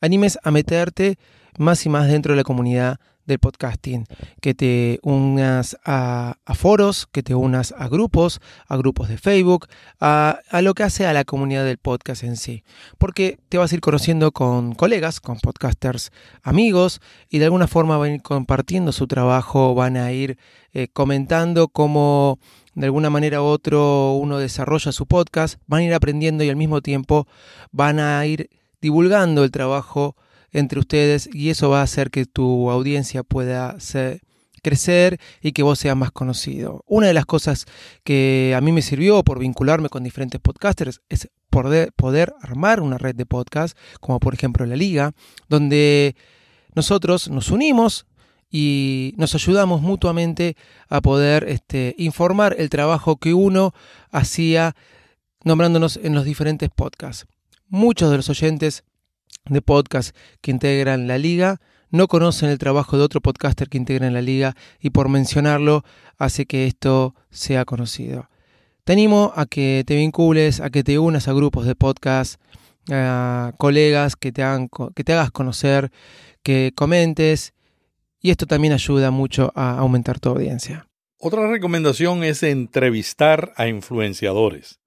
animes 0.05 0.39
a 0.43 0.51
meterte 0.51 1.17
más 1.57 1.85
y 1.85 1.89
más 1.89 2.07
dentro 2.07 2.33
de 2.33 2.37
la 2.37 2.43
comunidad 2.43 2.99
del 3.25 3.39
podcasting, 3.39 4.05
que 4.39 4.53
te 4.53 4.99
unas 5.01 5.77
a, 5.83 6.35
foros, 6.53 7.07
que 7.11 7.23
te 7.23 7.33
unas 7.33 7.73
a 7.77 7.87
grupos, 7.87 8.39
a 8.67 8.77
grupos 8.77 9.09
de 9.09 9.17
Facebook, 9.17 9.67
a, 9.99 10.39
lo 10.61 10.73
que 10.73 10.83
hace 10.83 11.07
a 11.07 11.13
la 11.13 11.25
comunidad 11.25 11.65
del 11.65 11.77
podcast 11.77 12.23
en 12.23 12.37
sí. 12.37 12.63
Porque 12.97 13.39
te 13.49 13.57
vas 13.57 13.71
a 13.71 13.75
ir 13.75 13.81
conociendo 13.81 14.31
con 14.31 14.75
colegas, 14.75 15.19
con 15.19 15.39
podcasters 15.39 16.11
amigos, 16.43 17.01
y 17.29 17.39
de 17.39 17.45
alguna 17.45 17.67
forma 17.67 17.97
van 17.97 18.11
a 18.11 18.15
ir 18.15 18.21
compartiendo 18.21 18.91
su 18.91 19.07
trabajo, 19.07 19.73
van 19.73 19.97
a 19.97 20.11
ir 20.11 20.37
eh, 20.73 20.87
comentando 20.87 21.67
cómo 21.67 22.39
de 22.75 22.85
alguna 22.85 23.09
manera 23.09 23.41
u 23.41 23.45
otro 23.45 24.13
uno 24.13 24.37
desarrolla 24.37 24.91
su 24.91 25.07
podcast, 25.07 25.59
van 25.65 25.81
a 25.81 25.85
ir 25.85 25.93
aprendiendo 25.93 26.43
y 26.43 26.49
al 26.49 26.57
mismo 26.57 26.81
tiempo 26.81 27.27
van 27.71 27.99
a 27.99 28.25
ir 28.25 28.49
divulgando 28.85 29.43
el 29.43 29.49
trabajo 29.49 30.15
entre 30.51 30.79
ustedes 30.79 31.27
y 31.33 31.49
eso 31.49 31.71
va 31.71 31.79
a 31.79 31.83
hacer 31.83 32.11
que 32.11 32.27
tu 32.27 32.69
audiencia 32.69 33.23
pueda 33.23 33.77
crecer 34.61 35.19
y 35.41 35.53
que 35.53 35.63
vos 35.63 35.79
seas 35.79 35.97
más 35.97 36.11
conocido. 36.11 36.83
Una 36.85 37.07
de 37.07 37.15
las 37.15 37.25
cosas 37.25 37.65
que 38.03 38.53
a 38.55 38.61
mí 38.61 38.71
me 38.71 38.83
sirvió 38.83 39.23
por 39.23 39.39
vincularme 39.39 39.89
con 39.89 40.03
diferentes 40.03 40.39
podcasters 40.39 41.01
es 41.09 41.29
poder, 41.49 41.93
poder 41.93 42.35
armar 42.43 42.79
una 42.79 42.99
red 42.99 43.15
de 43.15 43.25
podcast, 43.25 43.75
como 43.99 44.19
por 44.19 44.35
ejemplo 44.35 44.67
la 44.67 44.75
Liga, 44.75 45.13
donde 45.49 46.15
nosotros 46.75 47.27
nos 47.27 47.49
unimos 47.49 48.05
y 48.51 49.15
nos 49.17 49.33
ayudamos 49.33 49.81
mutuamente 49.81 50.57
a 50.89 51.01
poder 51.01 51.45
este, 51.49 51.95
informar 51.97 52.55
el 52.59 52.69
trabajo 52.69 53.17
que 53.17 53.33
uno 53.33 53.73
hacía 54.11 54.75
nombrándonos 55.43 55.97
en 55.97 56.13
los 56.13 56.23
diferentes 56.23 56.69
podcasts. 56.69 57.25
Muchos 57.67 58.11
de 58.11 58.17
los 58.17 58.29
oyentes 58.29 58.83
de 59.45 59.61
podcast 59.61 60.15
que 60.41 60.51
integran 60.51 61.07
la 61.07 61.17
liga 61.17 61.59
no 61.89 62.07
conocen 62.07 62.49
el 62.49 62.57
trabajo 62.57 62.97
de 62.97 63.03
otro 63.03 63.21
podcaster 63.21 63.69
que 63.69 63.77
integra 63.77 64.07
en 64.07 64.13
la 64.13 64.21
liga 64.21 64.55
y 64.79 64.91
por 64.91 65.09
mencionarlo 65.09 65.83
hace 66.17 66.45
que 66.45 66.67
esto 66.67 67.15
sea 67.29 67.65
conocido. 67.65 68.29
Te 68.83 68.93
animo 68.93 69.33
a 69.35 69.45
que 69.45 69.83
te 69.85 69.95
vincules, 69.95 70.59
a 70.59 70.69
que 70.69 70.83
te 70.83 70.99
unas 70.99 71.27
a 71.27 71.33
grupos 71.33 71.65
de 71.65 71.75
podcast, 71.75 72.39
a 72.91 73.53
colegas 73.57 74.15
que 74.15 74.31
te, 74.31 74.43
que 74.95 75.03
te 75.03 75.13
hagas 75.13 75.31
conocer, 75.31 75.91
que 76.43 76.71
comentes 76.75 77.53
y 78.21 78.29
esto 78.31 78.45
también 78.45 78.73
ayuda 78.73 79.09
mucho 79.11 79.51
a 79.55 79.77
aumentar 79.77 80.19
tu 80.19 80.29
audiencia. 80.29 80.87
Otra 81.17 81.47
recomendación 81.47 82.23
es 82.23 82.43
entrevistar 82.43 83.53
a 83.55 83.67
influenciadores. 83.67 84.79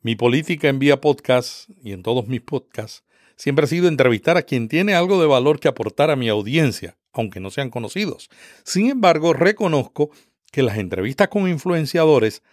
Mi 0.00 0.14
política 0.14 0.68
en 0.68 0.78
vía 0.78 1.00
podcast 1.00 1.68
y 1.82 1.92
en 1.92 2.04
todos 2.04 2.28
mis 2.28 2.40
podcasts 2.40 3.04
siempre 3.34 3.64
ha 3.64 3.68
sido 3.68 3.88
entrevistar 3.88 4.36
a 4.36 4.42
quien 4.42 4.68
tiene 4.68 4.94
algo 4.94 5.20
de 5.20 5.26
valor 5.26 5.58
que 5.58 5.66
aportar 5.66 6.12
a 6.12 6.16
mi 6.16 6.28
audiencia, 6.28 6.96
aunque 7.12 7.40
no 7.40 7.50
sean 7.50 7.70
conocidos. 7.70 8.30
Sin 8.62 8.88
embargo, 8.88 9.32
reconozco 9.32 10.10
que 10.52 10.62
las 10.62 10.78
entrevistas 10.78 11.26
con 11.26 11.48
influenciadores, 11.48 12.44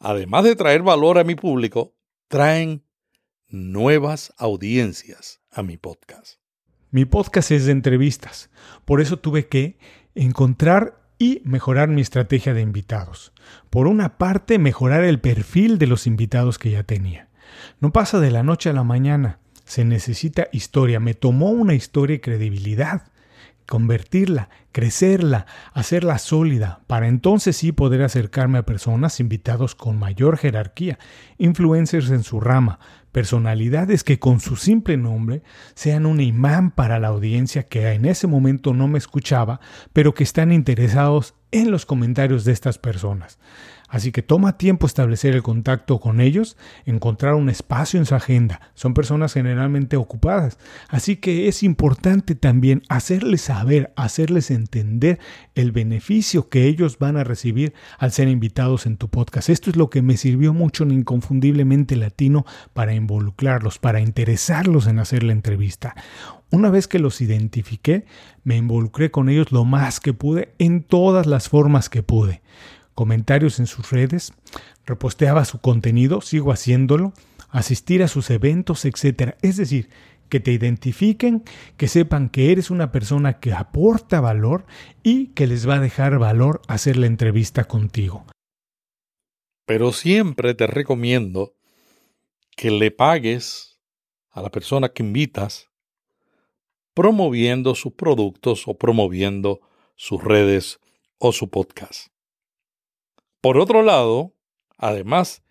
además 0.00 0.44
de 0.44 0.56
traer 0.56 0.82
valor 0.82 1.18
a 1.18 1.24
mi 1.24 1.34
público, 1.34 1.94
traen 2.28 2.82
nuevas 3.48 4.32
audiencias 4.38 5.42
a 5.50 5.62
mi 5.62 5.76
podcast. 5.76 6.38
Mi 6.90 7.04
podcast 7.04 7.50
es 7.50 7.66
de 7.66 7.72
entrevistas, 7.72 8.48
por 8.86 9.02
eso 9.02 9.18
tuve 9.18 9.46
que 9.46 9.78
encontrar 10.14 11.03
y 11.18 11.42
mejorar 11.44 11.88
mi 11.88 12.00
estrategia 12.02 12.54
de 12.54 12.60
invitados. 12.60 13.32
Por 13.70 13.86
una 13.86 14.18
parte, 14.18 14.58
mejorar 14.58 15.04
el 15.04 15.20
perfil 15.20 15.78
de 15.78 15.86
los 15.86 16.06
invitados 16.06 16.58
que 16.58 16.70
ya 16.70 16.82
tenía. 16.82 17.28
No 17.80 17.92
pasa 17.92 18.20
de 18.20 18.30
la 18.30 18.42
noche 18.42 18.70
a 18.70 18.72
la 18.72 18.84
mañana 18.84 19.38
se 19.64 19.84
necesita 19.84 20.48
historia. 20.52 21.00
Me 21.00 21.14
tomó 21.14 21.50
una 21.50 21.74
historia 21.74 22.16
y 22.16 22.20
credibilidad. 22.20 23.02
Convertirla, 23.66 24.50
crecerla, 24.72 25.46
hacerla 25.72 26.18
sólida, 26.18 26.82
para 26.86 27.08
entonces 27.08 27.56
sí 27.56 27.72
poder 27.72 28.02
acercarme 28.02 28.58
a 28.58 28.66
personas 28.66 29.20
invitados 29.20 29.74
con 29.74 29.98
mayor 29.98 30.36
jerarquía, 30.36 30.98
influencers 31.38 32.10
en 32.10 32.24
su 32.24 32.40
rama, 32.40 32.78
personalidades 33.14 34.02
que 34.02 34.18
con 34.18 34.40
su 34.40 34.56
simple 34.56 34.96
nombre 34.96 35.44
sean 35.76 36.04
un 36.04 36.20
imán 36.20 36.72
para 36.72 36.98
la 36.98 37.08
audiencia 37.08 37.62
que 37.62 37.92
en 37.92 38.06
ese 38.06 38.26
momento 38.26 38.74
no 38.74 38.88
me 38.88 38.98
escuchaba, 38.98 39.60
pero 39.92 40.14
que 40.14 40.24
están 40.24 40.50
interesados 40.50 41.36
en 41.52 41.70
los 41.70 41.86
comentarios 41.86 42.44
de 42.44 42.50
estas 42.50 42.76
personas. 42.76 43.38
Así 43.94 44.10
que 44.10 44.22
toma 44.22 44.58
tiempo 44.58 44.88
establecer 44.88 45.36
el 45.36 45.44
contacto 45.44 46.00
con 46.00 46.20
ellos, 46.20 46.56
encontrar 46.84 47.34
un 47.34 47.48
espacio 47.48 48.00
en 48.00 48.06
su 48.06 48.16
agenda. 48.16 48.60
Son 48.74 48.92
personas 48.92 49.32
generalmente 49.32 49.96
ocupadas. 49.96 50.58
Así 50.88 51.14
que 51.14 51.46
es 51.46 51.62
importante 51.62 52.34
también 52.34 52.82
hacerles 52.88 53.42
saber, 53.42 53.92
hacerles 53.94 54.50
entender 54.50 55.20
el 55.54 55.70
beneficio 55.70 56.48
que 56.48 56.66
ellos 56.66 56.98
van 56.98 57.16
a 57.16 57.22
recibir 57.22 57.72
al 57.96 58.10
ser 58.10 58.26
invitados 58.26 58.86
en 58.86 58.96
tu 58.96 59.08
podcast. 59.10 59.48
Esto 59.48 59.70
es 59.70 59.76
lo 59.76 59.90
que 59.90 60.02
me 60.02 60.16
sirvió 60.16 60.52
mucho 60.52 60.82
en 60.82 60.90
Inconfundiblemente 60.90 61.94
Latino 61.94 62.44
para 62.72 62.94
involucrarlos, 62.94 63.78
para 63.78 64.00
interesarlos 64.00 64.88
en 64.88 64.98
hacer 64.98 65.22
la 65.22 65.34
entrevista. 65.34 65.94
Una 66.50 66.68
vez 66.68 66.88
que 66.88 66.98
los 66.98 67.20
identifiqué, 67.20 68.06
me 68.42 68.56
involucré 68.56 69.12
con 69.12 69.28
ellos 69.28 69.52
lo 69.52 69.64
más 69.64 70.00
que 70.00 70.14
pude 70.14 70.52
en 70.58 70.82
todas 70.82 71.26
las 71.26 71.48
formas 71.48 71.88
que 71.88 72.02
pude 72.02 72.42
comentarios 72.94 73.58
en 73.58 73.66
sus 73.66 73.90
redes, 73.90 74.32
reposteaba 74.86 75.44
su 75.44 75.60
contenido, 75.60 76.20
sigo 76.20 76.52
haciéndolo, 76.52 77.12
asistir 77.50 78.02
a 78.02 78.08
sus 78.08 78.30
eventos, 78.30 78.84
etc. 78.84 79.34
Es 79.42 79.56
decir, 79.56 79.88
que 80.28 80.40
te 80.40 80.52
identifiquen, 80.52 81.44
que 81.76 81.88
sepan 81.88 82.28
que 82.28 82.50
eres 82.50 82.70
una 82.70 82.90
persona 82.90 83.40
que 83.40 83.52
aporta 83.52 84.20
valor 84.20 84.66
y 85.02 85.28
que 85.28 85.46
les 85.46 85.68
va 85.68 85.76
a 85.76 85.80
dejar 85.80 86.18
valor 86.18 86.62
hacer 86.66 86.96
la 86.96 87.06
entrevista 87.06 87.64
contigo. 87.64 88.24
Pero 89.66 89.92
siempre 89.92 90.54
te 90.54 90.66
recomiendo 90.66 91.54
que 92.56 92.70
le 92.70 92.90
pagues 92.90 93.80
a 94.30 94.42
la 94.42 94.50
persona 94.50 94.88
que 94.90 95.02
invitas 95.02 95.70
promoviendo 96.94 97.74
sus 97.74 97.92
productos 97.92 98.66
o 98.66 98.74
promoviendo 98.74 99.60
sus 99.96 100.22
redes 100.22 100.80
o 101.18 101.32
su 101.32 101.48
podcast. 101.50 102.13
Por 103.44 103.58
otro 103.58 103.82
lado, 103.82 104.32
además 104.78 105.42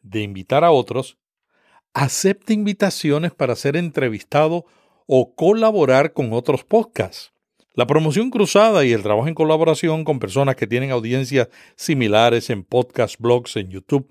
de 0.00 0.22
invitar 0.22 0.64
a 0.64 0.70
otros, 0.70 1.18
acepta 1.92 2.54
invitaciones 2.54 3.32
para 3.32 3.54
ser 3.56 3.76
entrevistado 3.76 4.64
o 5.04 5.34
colaborar 5.34 6.14
con 6.14 6.32
otros 6.32 6.64
podcasts. 6.64 7.34
La 7.74 7.86
promoción 7.86 8.30
cruzada 8.30 8.86
y 8.86 8.92
el 8.92 9.02
trabajo 9.02 9.28
en 9.28 9.34
colaboración 9.34 10.02
con 10.02 10.18
personas 10.18 10.56
que 10.56 10.66
tienen 10.66 10.92
audiencias 10.92 11.50
similares 11.76 12.48
en 12.48 12.64
podcasts, 12.64 13.18
blogs, 13.18 13.54
en 13.56 13.68
YouTube, 13.68 14.08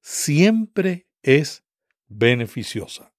siempre 0.00 1.06
es 1.22 1.62
beneficiosa. 2.08 3.12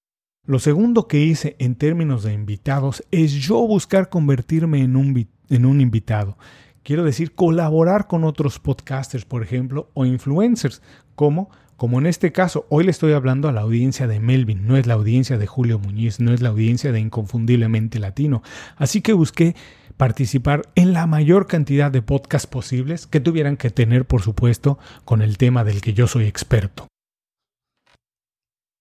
Lo 0.44 0.60
segundo 0.60 1.08
que 1.08 1.20
hice 1.20 1.56
en 1.60 1.76
términos 1.76 2.24
de 2.24 2.34
invitados 2.34 3.06
es 3.10 3.32
yo 3.32 3.66
buscar 3.66 4.10
convertirme 4.10 4.82
en 4.82 4.98
un, 4.98 5.30
en 5.50 5.66
un 5.66 5.80
invitado. 5.80 6.38
Quiero 6.84 7.04
decir, 7.04 7.34
colaborar 7.34 8.08
con 8.08 8.24
otros 8.24 8.60
podcasters, 8.60 9.26
por 9.26 9.44
ejemplo, 9.44 9.90
o 9.94 10.06
influencers, 10.06 10.82
como 11.16 11.50
como 11.82 11.98
en 11.98 12.06
este 12.06 12.32
caso, 12.32 12.68
hoy 12.70 12.84
le 12.84 12.92
estoy 12.92 13.14
hablando 13.14 13.50
a 13.50 13.52
la 13.52 13.62
audiencia 13.62 14.06
de 14.06 14.20
Melvin, 14.20 14.68
no 14.68 14.78
es 14.78 14.86
la 14.86 14.94
audiencia 14.94 15.40
de 15.40 15.48
Julio 15.48 15.80
Muñiz, 15.80 16.20
no 16.20 16.32
es 16.32 16.40
la 16.40 16.50
audiencia 16.50 16.92
de 16.92 17.00
Inconfundiblemente 17.00 17.98
Latino. 17.98 18.44
Así 18.76 19.02
que 19.02 19.14
busqué 19.14 19.56
participar 19.98 20.62
en 20.76 20.94
la 20.94 21.08
mayor 21.08 21.48
cantidad 21.48 21.90
de 21.90 22.04
podcasts 22.04 22.46
posibles 22.46 23.08
que 23.08 23.20
tuvieran 23.20 23.58
que 23.58 23.72
tener, 23.72 24.06
por 24.06 24.22
supuesto, 24.22 24.78
con 25.06 25.24
el 25.24 25.40
tema 25.40 25.64
del 25.64 25.82
que 25.82 25.94
yo 25.94 26.06
soy 26.06 26.26
experto. 26.26 26.86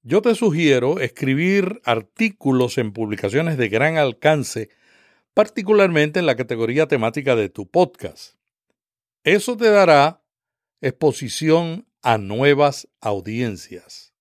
Yo 0.02 0.20
te 0.20 0.34
sugiero 0.34 1.00
escribir 1.00 1.80
artículos 1.86 2.76
en 2.76 2.92
publicaciones 2.92 3.56
de 3.56 3.70
gran 3.70 3.96
alcance, 3.96 4.68
particularmente 5.40 6.18
en 6.20 6.26
la 6.26 6.36
categoría 6.36 6.86
temática 6.86 7.34
de 7.34 7.48
tu 7.48 7.66
podcast. 7.66 8.34
Eso 9.24 9.56
te 9.56 9.70
dará 9.70 10.22
exposición 10.82 11.86
a 12.02 12.18
nuevas 12.18 12.88
audiencias. 13.00 14.12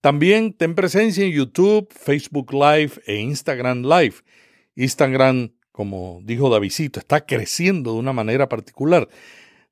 También 0.00 0.52
ten 0.52 0.76
presencia 0.76 1.24
en 1.24 1.32
YouTube, 1.32 1.92
Facebook 1.92 2.52
Live 2.52 2.92
e 3.06 3.16
Instagram 3.16 3.82
Live. 3.82 4.18
Instagram, 4.76 5.50
como 5.72 6.20
dijo 6.22 6.48
Davidito, 6.48 7.00
está 7.00 7.26
creciendo 7.26 7.94
de 7.94 7.98
una 7.98 8.12
manera 8.12 8.48
particular. 8.48 9.08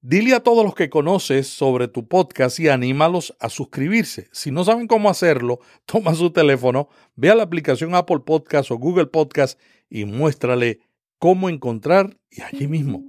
Dile 0.00 0.34
a 0.34 0.40
todos 0.40 0.64
los 0.64 0.74
que 0.74 0.90
conoces 0.90 1.46
sobre 1.46 1.86
tu 1.86 2.08
podcast 2.08 2.58
y 2.58 2.68
anímalos 2.68 3.36
a 3.38 3.48
suscribirse. 3.48 4.28
Si 4.32 4.50
no 4.50 4.64
saben 4.64 4.88
cómo 4.88 5.08
hacerlo, 5.08 5.60
toma 5.86 6.16
su 6.16 6.32
teléfono, 6.32 6.88
ve 7.14 7.30
a 7.30 7.36
la 7.36 7.44
aplicación 7.44 7.94
Apple 7.94 8.22
Podcast 8.26 8.72
o 8.72 8.78
Google 8.78 9.06
Podcast 9.06 9.60
y 9.90 10.04
muéstrale 10.04 10.80
cómo 11.18 11.48
encontrar 11.48 12.16
y 12.30 12.42
allí 12.42 12.66
mismo 12.68 13.04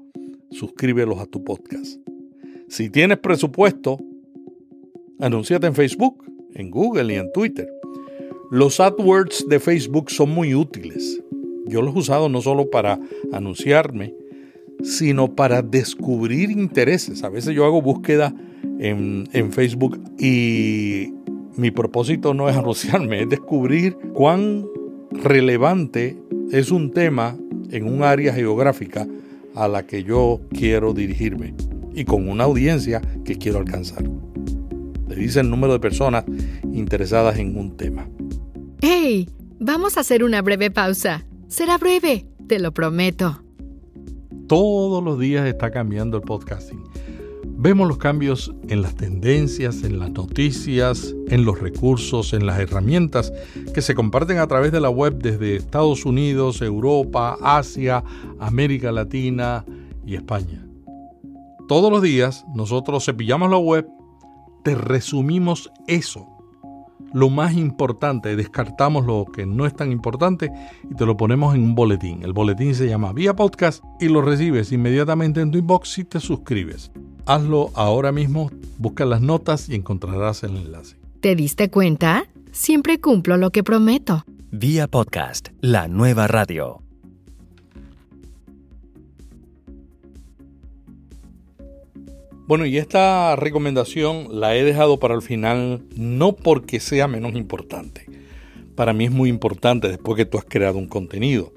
suscríbelos 0.51 1.19
a 1.19 1.25
tu 1.25 1.43
podcast. 1.43 1.99
Si 2.67 2.89
tienes 2.89 3.17
presupuesto, 3.19 3.97
anúnciate 5.19 5.67
en 5.67 5.75
Facebook, 5.75 6.23
en 6.53 6.69
Google 6.69 7.13
y 7.13 7.17
en 7.17 7.31
Twitter. 7.31 7.67
Los 8.51 8.79
AdWords 8.79 9.47
de 9.47 9.59
Facebook 9.59 10.09
son 10.09 10.31
muy 10.31 10.55
útiles. 10.55 11.21
Yo 11.67 11.81
los 11.81 11.95
he 11.95 11.99
usado 11.99 12.29
no 12.29 12.41
solo 12.41 12.69
para 12.69 12.99
anunciarme, 13.31 14.13
sino 14.81 15.35
para 15.35 15.61
descubrir 15.61 16.49
intereses. 16.51 17.23
A 17.23 17.29
veces 17.29 17.53
yo 17.53 17.65
hago 17.65 17.81
búsqueda 17.81 18.33
en, 18.79 19.27
Facebook 19.51 19.99
y 20.17 21.13
mi 21.55 21.71
propósito 21.71 22.33
no 22.33 22.49
es 22.49 22.57
anunciarme, 22.57 23.21
es 23.21 23.29
descubrir 23.29 23.95
cuán 24.13 24.65
relevante 25.11 26.17
es 26.51 26.71
un 26.71 26.91
tema 26.91 27.37
en 27.71 27.85
un 27.85 28.03
área 28.03 28.33
geográfica 28.33 29.07
a 29.55 29.67
la 29.67 29.85
que 29.85 30.03
yo 30.03 30.41
quiero 30.51 30.93
dirigirme 30.93 31.53
y 31.93 32.05
con 32.05 32.29
una 32.29 32.45
audiencia 32.45 33.01
que 33.25 33.37
quiero 33.37 33.59
alcanzar. 33.59 34.03
Le 35.07 35.15
dice 35.15 35.39
el 35.39 35.49
número 35.49 35.73
de 35.73 35.79
personas 35.79 36.25
interesadas 36.71 37.37
en 37.39 37.57
un 37.57 37.75
tema. 37.75 38.07
¡Hey! 38.81 39.29
Vamos 39.59 39.97
a 39.97 40.01
hacer 40.01 40.23
una 40.23 40.41
breve 40.41 40.71
pausa. 40.71 41.25
Será 41.47 41.77
breve, 41.77 42.25
te 42.47 42.59
lo 42.59 42.73
prometo 42.73 43.43
todos 44.49 45.03
los 45.03 45.19
días 45.19 45.47
está 45.47 45.69
cambiando 45.69 46.17
el 46.17 46.23
podcasting. 46.23 46.83
Vemos 47.61 47.89
los 47.89 47.97
cambios 47.97 48.53
en 48.69 48.81
las 48.81 48.95
tendencias, 48.95 49.83
en 49.83 49.99
las 49.99 50.11
noticias, 50.11 51.13
en 51.27 51.43
los 51.43 51.59
recursos, 51.59 52.31
en 52.31 52.45
las 52.45 52.57
herramientas 52.57 53.33
que 53.73 53.81
se 53.81 53.95
comparten 53.95 54.37
a 54.37 54.47
través 54.47 54.71
de 54.71 54.79
la 54.79 54.89
web 54.89 55.15
desde 55.21 55.57
Estados 55.57 56.05
Unidos, 56.05 56.61
Europa, 56.61 57.37
Asia, 57.41 58.01
América 58.39 58.93
Latina 58.93 59.65
y 60.05 60.15
España. 60.15 60.65
Todos 61.67 61.91
los 61.91 62.01
días 62.01 62.45
nosotros 62.55 63.03
cepillamos 63.03 63.51
la 63.51 63.57
web, 63.57 63.85
te 64.63 64.75
resumimos 64.75 65.69
eso 65.85 66.38
lo 67.13 67.29
más 67.29 67.53
importante, 67.53 68.35
descartamos 68.35 69.05
lo 69.05 69.25
que 69.25 69.45
no 69.45 69.65
es 69.65 69.75
tan 69.75 69.91
importante 69.91 70.51
y 70.89 70.95
te 70.95 71.05
lo 71.05 71.17
ponemos 71.17 71.55
en 71.55 71.63
un 71.63 71.75
boletín. 71.75 72.23
El 72.23 72.33
boletín 72.33 72.75
se 72.75 72.87
llama 72.87 73.13
Vía 73.13 73.35
Podcast 73.35 73.83
y 73.99 74.07
lo 74.07 74.21
recibes 74.21 74.71
inmediatamente 74.71 75.41
en 75.41 75.51
tu 75.51 75.57
inbox 75.57 75.89
si 75.89 76.03
te 76.03 76.19
suscribes. 76.19 76.91
Hazlo 77.25 77.71
ahora 77.75 78.11
mismo, 78.11 78.51
busca 78.77 79.05
las 79.05 79.21
notas 79.21 79.69
y 79.69 79.75
encontrarás 79.75 80.43
el 80.43 80.57
enlace. 80.57 80.97
¿Te 81.21 81.35
diste 81.35 81.69
cuenta? 81.69 82.25
Siempre 82.51 82.99
cumplo 82.99 83.37
lo 83.37 83.51
que 83.51 83.63
prometo. 83.63 84.23
Vía 84.51 84.87
Podcast, 84.87 85.49
la 85.61 85.87
nueva 85.87 86.27
radio. 86.27 86.88
Bueno, 92.49 92.65
y 92.65 92.79
esta 92.79 93.35
recomendación 93.35 94.39
la 94.39 94.55
he 94.55 94.63
dejado 94.63 94.97
para 94.97 95.13
el 95.13 95.21
final 95.21 95.83
no 95.95 96.35
porque 96.35 96.79
sea 96.79 97.07
menos 97.07 97.35
importante. 97.35 98.07
Para 98.73 98.91
mí 98.91 99.05
es 99.05 99.11
muy 99.11 99.29
importante 99.29 99.87
después 99.87 100.17
que 100.17 100.25
tú 100.25 100.39
has 100.39 100.45
creado 100.45 100.79
un 100.79 100.87
contenido. 100.87 101.53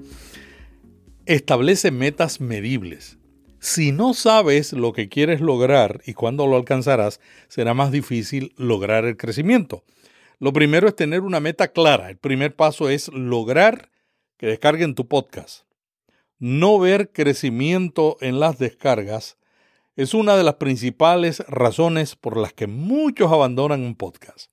Establece 1.25 1.89
metas 1.89 2.39
medibles. 2.39 3.17
Si 3.59 3.91
no 3.91 4.13
sabes 4.13 4.71
lo 4.71 4.93
que 4.93 5.09
quieres 5.09 5.41
lograr 5.41 6.03
y 6.05 6.13
cuándo 6.13 6.45
lo 6.45 6.57
alcanzarás, 6.57 7.19
será 7.47 7.73
más 7.73 7.91
difícil 7.91 8.53
lograr 8.55 9.05
el 9.05 9.17
crecimiento. 9.17 9.83
Lo 10.37 10.53
primero 10.53 10.87
es 10.87 10.95
tener 10.95 11.21
una 11.21 11.39
meta 11.39 11.69
clara. 11.69 12.11
El 12.11 12.17
primer 12.17 12.55
paso 12.55 12.87
es 12.87 13.07
lograr 13.07 13.89
que 14.37 14.45
descarguen 14.45 14.93
tu 14.93 15.07
podcast. 15.07 15.65
No 16.37 16.77
ver 16.77 17.09
crecimiento 17.11 18.15
en 18.21 18.39
las 18.39 18.59
descargas 18.59 19.37
es 19.95 20.13
una 20.13 20.35
de 20.35 20.43
las 20.43 20.55
principales 20.55 21.39
razones 21.47 22.15
por 22.15 22.37
las 22.37 22.53
que 22.53 22.67
muchos 22.67 23.31
abandonan 23.31 23.81
un 23.81 23.95
podcast. 23.95 24.51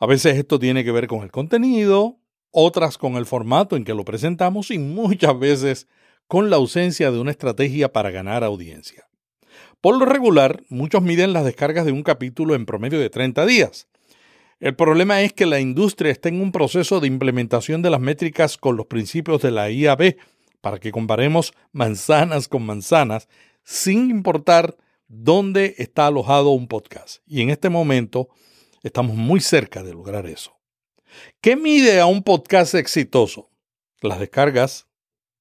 A 0.00 0.06
veces 0.06 0.36
esto 0.36 0.58
tiene 0.58 0.84
que 0.84 0.92
ver 0.92 1.06
con 1.06 1.22
el 1.22 1.30
contenido, 1.30 2.18
otras 2.50 2.98
con 2.98 3.16
el 3.16 3.26
formato 3.26 3.76
en 3.76 3.84
que 3.84 3.94
lo 3.94 4.04
presentamos 4.04 4.70
y 4.70 4.78
muchas 4.78 5.38
veces 5.38 5.86
con 6.26 6.50
la 6.50 6.56
ausencia 6.56 7.10
de 7.10 7.20
una 7.20 7.30
estrategia 7.30 7.92
para 7.92 8.10
ganar 8.10 8.42
audiencia. 8.42 9.08
Por 9.80 9.98
lo 9.98 10.04
regular, 10.04 10.62
muchos 10.68 11.02
miden 11.02 11.32
las 11.32 11.44
descargas 11.44 11.86
de 11.86 11.92
un 11.92 12.02
capítulo 12.02 12.54
en 12.54 12.66
promedio 12.66 12.98
de 12.98 13.10
30 13.10 13.46
días. 13.46 13.86
El 14.58 14.74
problema 14.74 15.20
es 15.22 15.32
que 15.32 15.46
la 15.46 15.60
industria 15.60 16.10
está 16.10 16.28
en 16.28 16.40
un 16.40 16.50
proceso 16.50 16.98
de 16.98 17.06
implementación 17.06 17.82
de 17.82 17.90
las 17.90 18.00
métricas 18.00 18.56
con 18.56 18.76
los 18.76 18.86
principios 18.86 19.42
de 19.42 19.50
la 19.50 19.70
IAB 19.70 20.16
para 20.60 20.78
que 20.78 20.90
comparemos 20.90 21.52
manzanas 21.72 22.48
con 22.48 22.64
manzanas 22.64 23.28
sin 23.66 24.10
importar 24.10 24.76
dónde 25.08 25.74
está 25.78 26.06
alojado 26.06 26.50
un 26.50 26.68
podcast. 26.68 27.20
Y 27.26 27.42
en 27.42 27.50
este 27.50 27.68
momento 27.68 28.28
estamos 28.84 29.16
muy 29.16 29.40
cerca 29.40 29.82
de 29.82 29.92
lograr 29.92 30.26
eso. 30.26 30.56
¿Qué 31.40 31.56
mide 31.56 31.98
a 31.98 32.06
un 32.06 32.22
podcast 32.22 32.76
exitoso? 32.76 33.50
Las 34.00 34.20
descargas 34.20 34.86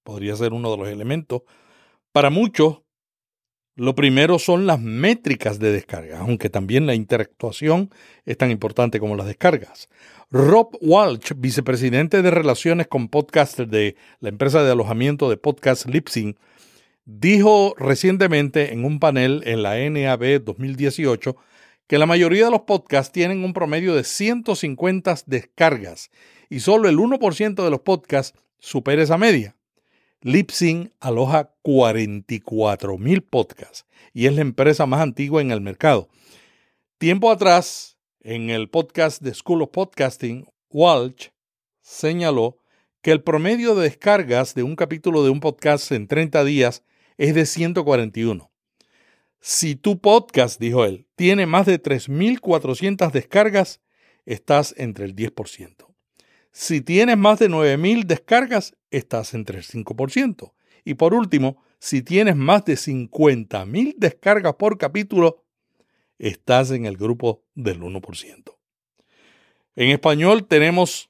podría 0.03 0.35
ser 0.35 0.53
uno 0.53 0.71
de 0.71 0.77
los 0.77 0.87
elementos. 0.87 1.43
Para 2.11 2.31
muchos, 2.31 2.81
lo 3.75 3.93
primero 3.93 4.39
son 4.39 4.65
las 4.65 4.79
métricas 4.79 5.59
de 5.59 5.71
descarga, 5.71 6.19
aunque 6.19 6.49
también 6.49 6.87
la 6.87 6.95
interactuación 6.95 7.91
es 8.25 8.37
tan 8.37 8.49
importante 8.49 8.99
como 8.99 9.15
las 9.15 9.27
descargas. 9.27 9.87
Rob 10.31 10.75
Walsh, 10.81 11.33
vicepresidente 11.35 12.23
de 12.23 12.31
relaciones 12.31 12.87
con 12.87 13.07
podcasters 13.07 13.69
de 13.69 13.95
la 14.19 14.29
empresa 14.29 14.63
de 14.63 14.71
alojamiento 14.71 15.29
de 15.29 15.37
podcast 15.37 15.85
Lipsyn, 15.85 16.39
dijo 17.05 17.75
recientemente 17.77 18.73
en 18.73 18.83
un 18.83 18.99
panel 18.99 19.43
en 19.45 19.63
la 19.63 19.77
NAB 19.89 20.43
2018 20.43 21.35
que 21.87 21.99
la 21.99 22.07
mayoría 22.07 22.45
de 22.45 22.51
los 22.51 22.61
podcasts 22.61 23.11
tienen 23.11 23.43
un 23.43 23.53
promedio 23.53 23.93
de 23.93 24.03
150 24.03 25.15
descargas 25.27 26.09
y 26.49 26.59
solo 26.59 26.89
el 26.89 26.97
1% 26.97 27.63
de 27.63 27.69
los 27.69 27.81
podcasts 27.81 28.37
supera 28.59 29.03
esa 29.03 29.17
media. 29.17 29.55
Lipsyn 30.21 30.91
aloja 30.99 31.53
44.000 31.63 33.23
podcasts 33.29 33.85
y 34.11 34.25
es 34.25 34.33
la 34.33 34.41
empresa 34.41 34.87
más 34.87 35.01
antigua 35.01 35.41
en 35.41 35.51
el 35.51 35.61
mercado. 35.61 36.09
Tiempo 36.97 37.29
atrás, 37.29 37.97
en 38.21 38.49
el 38.49 38.69
podcast 38.69 39.21
de 39.21 39.35
School 39.35 39.61
of 39.61 39.69
Podcasting, 39.69 40.47
Walsh 40.71 41.27
señaló 41.81 42.57
que 43.03 43.11
el 43.11 43.21
promedio 43.21 43.75
de 43.75 43.83
descargas 43.83 44.55
de 44.55 44.63
un 44.63 44.75
capítulo 44.75 45.23
de 45.23 45.29
un 45.29 45.39
podcast 45.39 45.91
en 45.91 46.07
30 46.07 46.43
días 46.43 46.83
es 47.17 47.35
de 47.35 47.45
141. 47.45 48.51
Si 49.39 49.75
tu 49.75 50.01
podcast, 50.01 50.59
dijo 50.59 50.85
él, 50.85 51.07
tiene 51.15 51.45
más 51.45 51.65
de 51.65 51.81
3.400 51.81 53.11
descargas, 53.11 53.81
estás 54.25 54.73
entre 54.77 55.05
el 55.05 55.15
10%. 55.15 55.85
Si 56.51 56.81
tienes 56.81 57.17
más 57.17 57.39
de 57.39 57.49
9.000 57.49 58.05
descargas, 58.05 58.75
estás 58.89 59.33
entre 59.33 59.59
el 59.59 59.65
5%. 59.65 60.53
Y 60.83 60.95
por 60.95 61.13
último, 61.13 61.61
si 61.79 62.01
tienes 62.01 62.35
más 62.35 62.65
de 62.65 62.73
50.000 62.73 63.95
descargas 63.97 64.55
por 64.55 64.77
capítulo, 64.77 65.43
estás 66.17 66.71
en 66.71 66.85
el 66.85 66.97
grupo 66.97 67.43
del 67.53 67.81
1%. 67.81 68.55
En 69.75 69.89
español 69.89 70.47
tenemos 70.47 71.09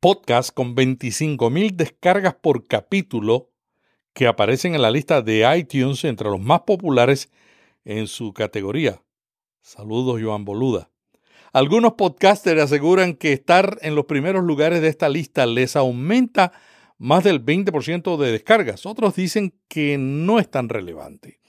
podcast 0.00 0.52
con 0.52 0.74
25.000 0.74 1.76
descargas 1.76 2.34
por 2.34 2.66
capítulo 2.66 3.49
que 4.12 4.26
aparecen 4.26 4.74
en 4.74 4.82
la 4.82 4.90
lista 4.90 5.22
de 5.22 5.46
iTunes 5.56 6.04
entre 6.04 6.28
los 6.28 6.40
más 6.40 6.62
populares 6.62 7.30
en 7.84 8.06
su 8.06 8.32
categoría. 8.32 9.02
Saludos, 9.62 10.20
Joan 10.22 10.44
Boluda. 10.44 10.90
Algunos 11.52 11.94
podcasters 11.94 12.62
aseguran 12.62 13.14
que 13.14 13.32
estar 13.32 13.78
en 13.82 13.94
los 13.94 14.06
primeros 14.06 14.44
lugares 14.44 14.80
de 14.82 14.88
esta 14.88 15.08
lista 15.08 15.46
les 15.46 15.74
aumenta 15.74 16.52
más 16.98 17.24
del 17.24 17.44
20% 17.44 18.16
de 18.16 18.32
descargas. 18.32 18.86
Otros 18.86 19.16
dicen 19.16 19.54
que 19.68 19.96
no 19.98 20.38
es 20.38 20.50
tan 20.50 20.68
relevante. 20.68 21.40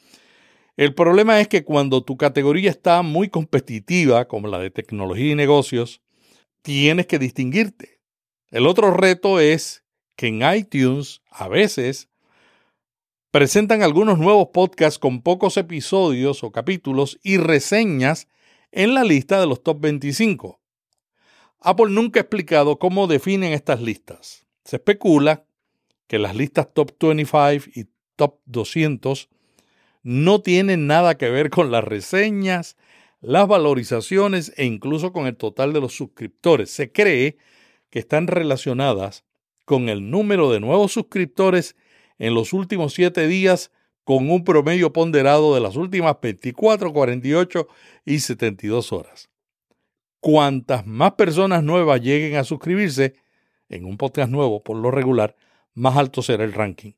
El 0.77 0.95
problema 0.95 1.39
es 1.39 1.47
que 1.47 1.63
cuando 1.63 2.03
tu 2.03 2.17
categoría 2.17 2.69
está 2.69 3.01
muy 3.01 3.29
competitiva, 3.29 4.27
como 4.27 4.47
la 4.47 4.59
de 4.59 4.71
tecnología 4.71 5.33
y 5.33 5.35
negocios, 5.35 6.01
tienes 6.61 7.05
que 7.05 7.19
distinguirte. 7.19 7.99
El 8.49 8.65
otro 8.65 8.91
reto 8.91 9.39
es 9.39 9.83
que 10.15 10.27
en 10.27 10.41
iTunes 10.55 11.21
a 11.29 11.47
veces 11.47 12.09
presentan 13.31 13.81
algunos 13.81 14.19
nuevos 14.19 14.49
podcasts 14.53 14.99
con 14.99 15.21
pocos 15.21 15.55
episodios 15.55 16.43
o 16.43 16.51
capítulos 16.51 17.17
y 17.23 17.37
reseñas 17.37 18.27
en 18.71 18.93
la 18.93 19.05
lista 19.05 19.39
de 19.39 19.47
los 19.47 19.63
top 19.63 19.79
25. 19.79 20.59
Apple 21.61 21.89
nunca 21.89 22.19
ha 22.19 22.23
explicado 22.23 22.77
cómo 22.77 23.07
definen 23.07 23.53
estas 23.53 23.81
listas. 23.81 24.45
Se 24.65 24.75
especula 24.75 25.45
que 26.07 26.19
las 26.19 26.35
listas 26.35 26.73
top 26.73 26.91
25 26.99 27.71
y 27.73 27.87
top 28.17 28.39
200 28.45 29.29
no 30.03 30.41
tienen 30.41 30.87
nada 30.87 31.15
que 31.17 31.29
ver 31.29 31.49
con 31.49 31.71
las 31.71 31.83
reseñas, 31.83 32.75
las 33.21 33.47
valorizaciones 33.47 34.51
e 34.57 34.65
incluso 34.65 35.13
con 35.13 35.27
el 35.27 35.37
total 35.37 35.71
de 35.71 35.79
los 35.79 35.93
suscriptores. 35.93 36.69
Se 36.69 36.91
cree 36.91 37.37
que 37.89 37.99
están 37.99 38.27
relacionadas 38.27 39.23
con 39.63 39.87
el 39.87 40.09
número 40.09 40.51
de 40.51 40.59
nuevos 40.59 40.91
suscriptores 40.91 41.75
en 42.21 42.35
los 42.35 42.53
últimos 42.53 42.93
siete 42.93 43.27
días 43.27 43.71
con 44.03 44.29
un 44.29 44.43
promedio 44.43 44.93
ponderado 44.93 45.55
de 45.55 45.59
las 45.59 45.75
últimas 45.75 46.17
24, 46.21 46.93
48 46.93 47.67
y 48.05 48.19
72 48.19 48.93
horas. 48.93 49.31
Cuantas 50.19 50.85
más 50.85 51.13
personas 51.13 51.63
nuevas 51.63 51.99
lleguen 51.99 52.37
a 52.37 52.43
suscribirse 52.43 53.15
en 53.69 53.85
un 53.85 53.97
podcast 53.97 54.29
nuevo, 54.29 54.63
por 54.63 54.77
lo 54.77 54.91
regular, 54.91 55.35
más 55.73 55.97
alto 55.97 56.21
será 56.21 56.43
el 56.43 56.53
ranking. 56.53 56.91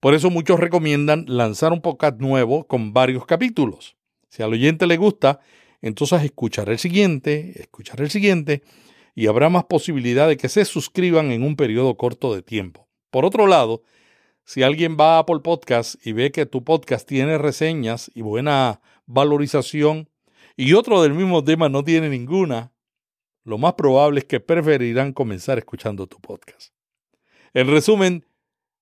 Por 0.00 0.14
eso 0.14 0.30
muchos 0.30 0.58
recomiendan 0.58 1.26
lanzar 1.28 1.70
un 1.74 1.82
podcast 1.82 2.18
nuevo 2.18 2.66
con 2.66 2.94
varios 2.94 3.26
capítulos. 3.26 3.96
Si 4.30 4.42
al 4.42 4.54
oyente 4.54 4.86
le 4.86 4.96
gusta, 4.96 5.40
entonces 5.82 6.22
escuchará 6.22 6.72
el 6.72 6.78
siguiente, 6.78 7.60
escuchará 7.60 8.04
el 8.04 8.10
siguiente, 8.10 8.62
y 9.14 9.26
habrá 9.26 9.50
más 9.50 9.64
posibilidad 9.64 10.28
de 10.28 10.38
que 10.38 10.48
se 10.48 10.64
suscriban 10.64 11.30
en 11.30 11.42
un 11.42 11.56
periodo 11.56 11.94
corto 11.98 12.34
de 12.34 12.40
tiempo. 12.40 12.88
Por 13.10 13.26
otro 13.26 13.46
lado, 13.46 13.82
si 14.44 14.62
alguien 14.62 14.96
va 14.98 15.18
Apple 15.18 15.40
Podcast 15.40 16.04
y 16.04 16.12
ve 16.12 16.32
que 16.32 16.46
tu 16.46 16.64
podcast 16.64 17.06
tiene 17.06 17.38
reseñas 17.38 18.10
y 18.14 18.22
buena 18.22 18.80
valorización 19.06 20.08
y 20.56 20.74
otro 20.74 21.02
del 21.02 21.14
mismo 21.14 21.44
tema 21.44 21.68
no 21.68 21.84
tiene 21.84 22.08
ninguna, 22.08 22.72
lo 23.44 23.58
más 23.58 23.74
probable 23.74 24.20
es 24.20 24.24
que 24.24 24.40
preferirán 24.40 25.12
comenzar 25.12 25.58
escuchando 25.58 26.06
tu 26.06 26.20
podcast. 26.20 26.74
En 27.54 27.68
resumen, 27.68 28.26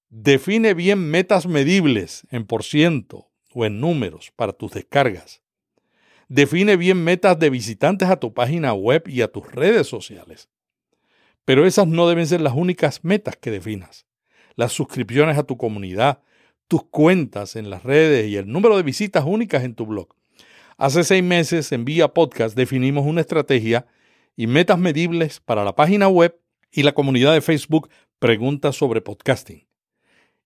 define 0.08 0.74
bien 0.74 1.10
metas 1.10 1.46
medibles 1.46 2.26
en 2.30 2.46
por 2.46 2.64
ciento 2.64 3.30
o 3.52 3.64
en 3.64 3.80
números 3.80 4.32
para 4.34 4.52
tus 4.52 4.72
descargas. 4.72 5.42
Define 6.28 6.76
bien 6.76 7.02
metas 7.02 7.38
de 7.38 7.50
visitantes 7.50 8.08
a 8.08 8.18
tu 8.18 8.32
página 8.32 8.72
web 8.72 9.02
y 9.06 9.22
a 9.22 9.28
tus 9.28 9.50
redes 9.52 9.86
sociales. 9.86 10.48
Pero 11.44 11.66
esas 11.66 11.86
no 11.86 12.08
deben 12.08 12.26
ser 12.26 12.40
las 12.40 12.54
únicas 12.54 13.04
metas 13.04 13.36
que 13.36 13.50
definas 13.50 14.06
las 14.60 14.72
suscripciones 14.72 15.38
a 15.38 15.44
tu 15.44 15.56
comunidad, 15.56 16.20
tus 16.68 16.84
cuentas 16.84 17.56
en 17.56 17.70
las 17.70 17.82
redes 17.82 18.28
y 18.28 18.36
el 18.36 18.46
número 18.46 18.76
de 18.76 18.82
visitas 18.82 19.24
únicas 19.26 19.64
en 19.64 19.74
tu 19.74 19.86
blog. 19.86 20.08
Hace 20.76 21.02
seis 21.02 21.24
meses 21.24 21.72
en 21.72 21.86
Vía 21.86 22.08
Podcast 22.08 22.54
definimos 22.54 23.06
una 23.06 23.22
estrategia 23.22 23.86
y 24.36 24.46
metas 24.46 24.78
medibles 24.78 25.40
para 25.40 25.64
la 25.64 25.74
página 25.74 26.08
web 26.08 26.38
y 26.70 26.82
la 26.82 26.92
comunidad 26.92 27.32
de 27.32 27.40
Facebook 27.40 27.88
Preguntas 28.18 28.76
sobre 28.76 29.00
Podcasting. 29.00 29.66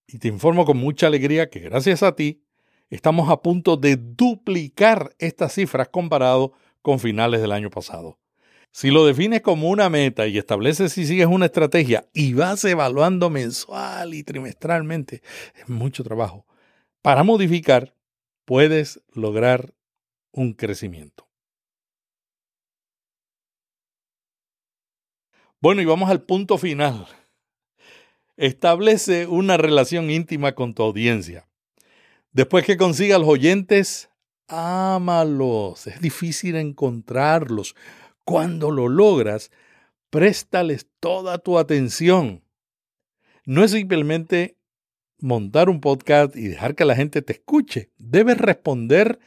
Y 0.07 0.21
te 0.21 0.29
informo 0.29 0.65
con 0.65 0.77
mucha 0.77 1.09
alegría 1.09 1.51
que 1.51 1.59
gracias 1.59 2.05
a 2.05 2.15
ti 2.15 2.45
estamos 2.91 3.29
a 3.31 3.43
punto 3.43 3.77
de 3.77 3.97
duplicar 3.97 5.11
estas 5.19 5.55
cifras 5.55 5.89
comparado 5.89 6.53
con 6.83 7.01
finales 7.01 7.41
del 7.41 7.51
año 7.51 7.69
pasado. 7.69 8.21
Si 8.75 8.91
lo 8.91 9.07
defines 9.07 9.41
como 9.41 9.71
una 9.71 9.89
meta 9.89 10.27
y 10.27 10.37
estableces 10.37 10.93
si 10.93 11.07
sigues 11.07 11.29
una 11.29 11.47
estrategia 11.47 12.09
y 12.13 12.35
vas 12.35 12.65
evaluando 12.65 13.31
mensual 13.31 14.15
y 14.15 14.25
trimestralmente, 14.25 15.23
es 15.55 15.69
mucho 15.69 16.03
trabajo. 16.03 16.45
Para 17.01 17.23
modificar, 17.23 17.95
puedes 18.45 19.01
lograr 19.13 19.75
un 20.33 20.55
crecimiento. 20.55 21.29
Bueno, 25.61 25.81
y 25.81 25.85
vamos 25.85 26.11
al 26.11 26.23
punto 26.23 26.59
final. 26.59 27.07
Establece 28.37 29.29
una 29.29 29.57
relación 29.57 30.11
íntima 30.11 30.57
con 30.57 30.75
tu 30.75 30.83
audiencia. 30.83 31.47
Después 32.33 32.67
que 32.67 32.77
consigas 32.77 33.21
los 33.21 33.29
oyentes, 33.29 34.11
ámalos. 34.49 35.87
Es 35.87 36.01
difícil 36.01 36.57
encontrarlos 36.57 37.77
cuando 38.25 38.71
lo 38.71 38.89
logras, 38.89 39.51
préstales 40.11 40.87
toda 41.01 41.39
tu 41.39 41.59
atención. 41.59 42.43
No 43.47 43.65
es 43.65 43.73
simplemente 43.73 44.57
montar 45.19 45.69
un 45.69 45.81
podcast 45.81 46.37
y 46.37 46.49
dejar 46.49 46.75
que 46.75 46.85
la 46.85 46.97
gente 46.97 47.23
te 47.23 47.35
escuche. 47.35 47.91
Debes 47.99 48.39
responder 48.39 49.19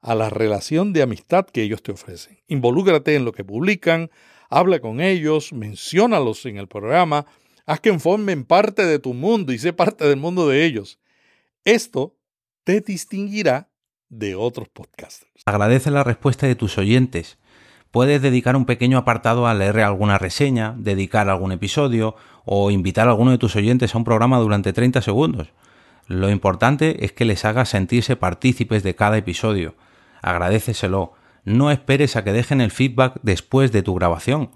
a 0.00 0.14
la 0.14 0.30
relación 0.30 0.92
de 0.92 1.02
amistad 1.02 1.46
que 1.46 1.62
ellos 1.62 1.82
te 1.82 1.92
ofrecen. 1.92 2.40
Involúcrate 2.48 3.14
en 3.14 3.24
lo 3.24 3.32
que 3.32 3.44
publican, 3.44 4.10
habla 4.50 4.80
con 4.80 5.00
ellos, 5.00 5.52
menciónalos 5.52 6.44
en 6.46 6.58
el 6.58 6.68
programa, 6.68 7.26
haz 7.66 7.80
que 7.80 7.96
formen 7.98 8.44
parte 8.44 8.84
de 8.84 8.98
tu 8.98 9.14
mundo 9.14 9.52
y 9.52 9.58
sé 9.58 9.72
parte 9.72 10.06
del 10.06 10.16
mundo 10.18 10.48
de 10.48 10.64
ellos. 10.64 10.98
Esto 11.64 12.16
te 12.64 12.80
distinguirá 12.80 13.70
de 14.08 14.34
otros 14.34 14.68
podcasters. 14.68 15.30
Agradece 15.46 15.90
la 15.90 16.04
respuesta 16.04 16.46
de 16.46 16.56
tus 16.56 16.76
oyentes 16.78 17.38
Puedes 17.92 18.22
dedicar 18.22 18.56
un 18.56 18.64
pequeño 18.64 18.96
apartado 18.96 19.46
a 19.46 19.52
leer 19.52 19.80
alguna 19.80 20.16
reseña, 20.16 20.74
dedicar 20.78 21.28
algún 21.28 21.52
episodio 21.52 22.16
o 22.46 22.70
invitar 22.70 23.06
a 23.06 23.10
alguno 23.10 23.32
de 23.32 23.38
tus 23.38 23.54
oyentes 23.54 23.94
a 23.94 23.98
un 23.98 24.04
programa 24.04 24.38
durante 24.38 24.72
30 24.72 25.02
segundos. 25.02 25.48
Lo 26.06 26.30
importante 26.30 27.04
es 27.04 27.12
que 27.12 27.26
les 27.26 27.44
hagas 27.44 27.68
sentirse 27.68 28.16
partícipes 28.16 28.82
de 28.82 28.94
cada 28.94 29.18
episodio. 29.18 29.74
Agradeceselo. 30.22 31.12
No 31.44 31.70
esperes 31.70 32.16
a 32.16 32.24
que 32.24 32.32
dejen 32.32 32.62
el 32.62 32.70
feedback 32.70 33.20
después 33.22 33.72
de 33.72 33.82
tu 33.82 33.94
grabación. 33.94 34.52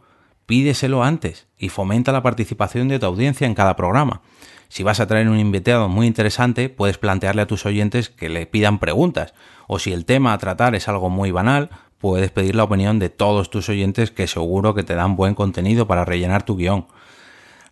Pídeselo 0.46 1.04
antes 1.04 1.46
y 1.58 1.68
fomenta 1.68 2.12
la 2.12 2.22
participación 2.22 2.88
de 2.88 2.98
tu 2.98 3.04
audiencia 3.04 3.46
en 3.46 3.54
cada 3.54 3.76
programa. 3.76 4.22
Si 4.68 4.82
vas 4.82 4.98
a 4.98 5.06
traer 5.06 5.28
un 5.28 5.38
invitado 5.38 5.88
muy 5.88 6.06
interesante, 6.06 6.68
puedes 6.68 6.98
plantearle 6.98 7.42
a 7.42 7.46
tus 7.46 7.66
oyentes 7.66 8.08
que 8.08 8.28
le 8.28 8.46
pidan 8.46 8.78
preguntas. 8.78 9.34
O 9.68 9.78
si 9.78 9.92
el 9.92 10.04
tema 10.04 10.32
a 10.32 10.38
tratar 10.38 10.74
es 10.74 10.88
algo 10.88 11.10
muy 11.10 11.30
banal, 11.30 11.70
puedes 11.98 12.30
pedir 12.30 12.54
la 12.54 12.64
opinión 12.64 12.98
de 12.98 13.08
todos 13.08 13.50
tus 13.50 13.68
oyentes 13.68 14.10
que 14.10 14.26
seguro 14.26 14.74
que 14.74 14.82
te 14.82 14.94
dan 14.94 15.16
buen 15.16 15.34
contenido 15.34 15.86
para 15.86 16.04
rellenar 16.04 16.44
tu 16.44 16.56
guion. 16.56 16.86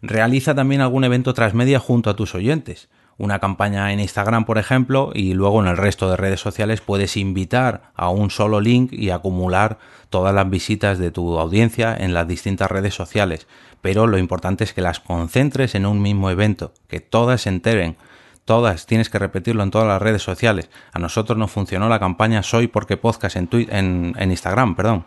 Realiza 0.03 0.55
también 0.55 0.81
algún 0.81 1.05
evento 1.05 1.35
transmedia 1.35 1.79
junto 1.79 2.11
a 2.11 2.17
tus 2.17 2.35
oyentes. 2.35 2.89
una 3.17 3.39
campaña 3.39 3.93
en 3.93 4.01
Instagram, 4.01 4.45
por 4.45 4.59
ejemplo, 4.59 5.13
y 5.15 5.35
luego 5.35 5.63
en 5.63 5.69
el 5.69 5.77
resto 5.77 6.11
de 6.11 6.17
redes 6.17 6.41
sociales 6.41 6.81
puedes 6.81 7.17
invitar 7.17 7.93
a 7.95 8.09
un 8.09 8.29
solo 8.31 8.61
link 8.61 8.93
y 8.93 9.11
acumular 9.11 9.79
todas 10.11 10.35
las 10.35 10.51
visitas 10.51 10.99
de 10.99 11.13
tu 11.13 11.39
audiencia 11.39 11.97
en 11.97 12.13
las 12.13 12.27
distintas 12.27 12.71
redes 12.71 12.93
sociales. 12.95 13.47
Pero 13.83 14.09
lo 14.09 14.19
importante 14.19 14.65
es 14.65 14.73
que 14.73 14.81
las 14.81 14.99
concentres 14.99 15.77
en 15.77 15.87
un 15.87 16.03
mismo 16.03 16.29
evento, 16.29 16.73
que 16.89 16.99
todas 16.99 17.43
se 17.43 17.51
enteren. 17.51 17.97
Todas, 18.45 18.87
tienes 18.87 19.09
que 19.09 19.19
repetirlo 19.19 19.63
en 19.63 19.71
todas 19.71 19.89
las 19.89 20.03
redes 20.03 20.23
sociales. 20.23 20.71
A 20.93 20.99
nosotros 20.99 21.39
nos 21.39 21.51
funcionó 21.51 21.89
la 21.89 21.99
campaña 21.99 22.43
Soy 22.43 22.67
porque 22.69 22.97
podcast 22.97 23.37
en, 23.37 23.49
en, 23.53 24.15
en 24.19 24.31
Instagram, 24.31 24.77
perdón. 24.77 25.07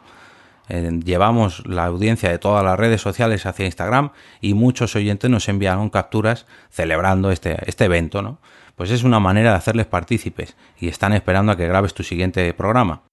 Eh, 0.69 0.99
llevamos 1.03 1.65
la 1.65 1.85
audiencia 1.85 2.29
de 2.29 2.39
todas 2.39 2.63
las 2.63 2.77
redes 2.77 2.99
sociales 2.99 3.45
hacia 3.45 3.65
Instagram 3.65 4.11
y 4.41 4.53
muchos 4.53 4.95
oyentes 4.95 5.29
nos 5.29 5.47
enviaron 5.47 5.89
capturas 5.89 6.45
celebrando 6.69 7.31
este, 7.31 7.57
este 7.69 7.85
evento, 7.85 8.21
¿no? 8.21 8.39
Pues 8.75 8.91
es 8.91 9.03
una 9.03 9.19
manera 9.19 9.51
de 9.51 9.57
hacerles 9.57 9.85
partícipes 9.85 10.55
y 10.79 10.87
están 10.87 11.13
esperando 11.13 11.51
a 11.51 11.57
que 11.57 11.67
grabes 11.67 11.93
tu 11.93 12.03
siguiente 12.03 12.53
programa. 12.53 13.03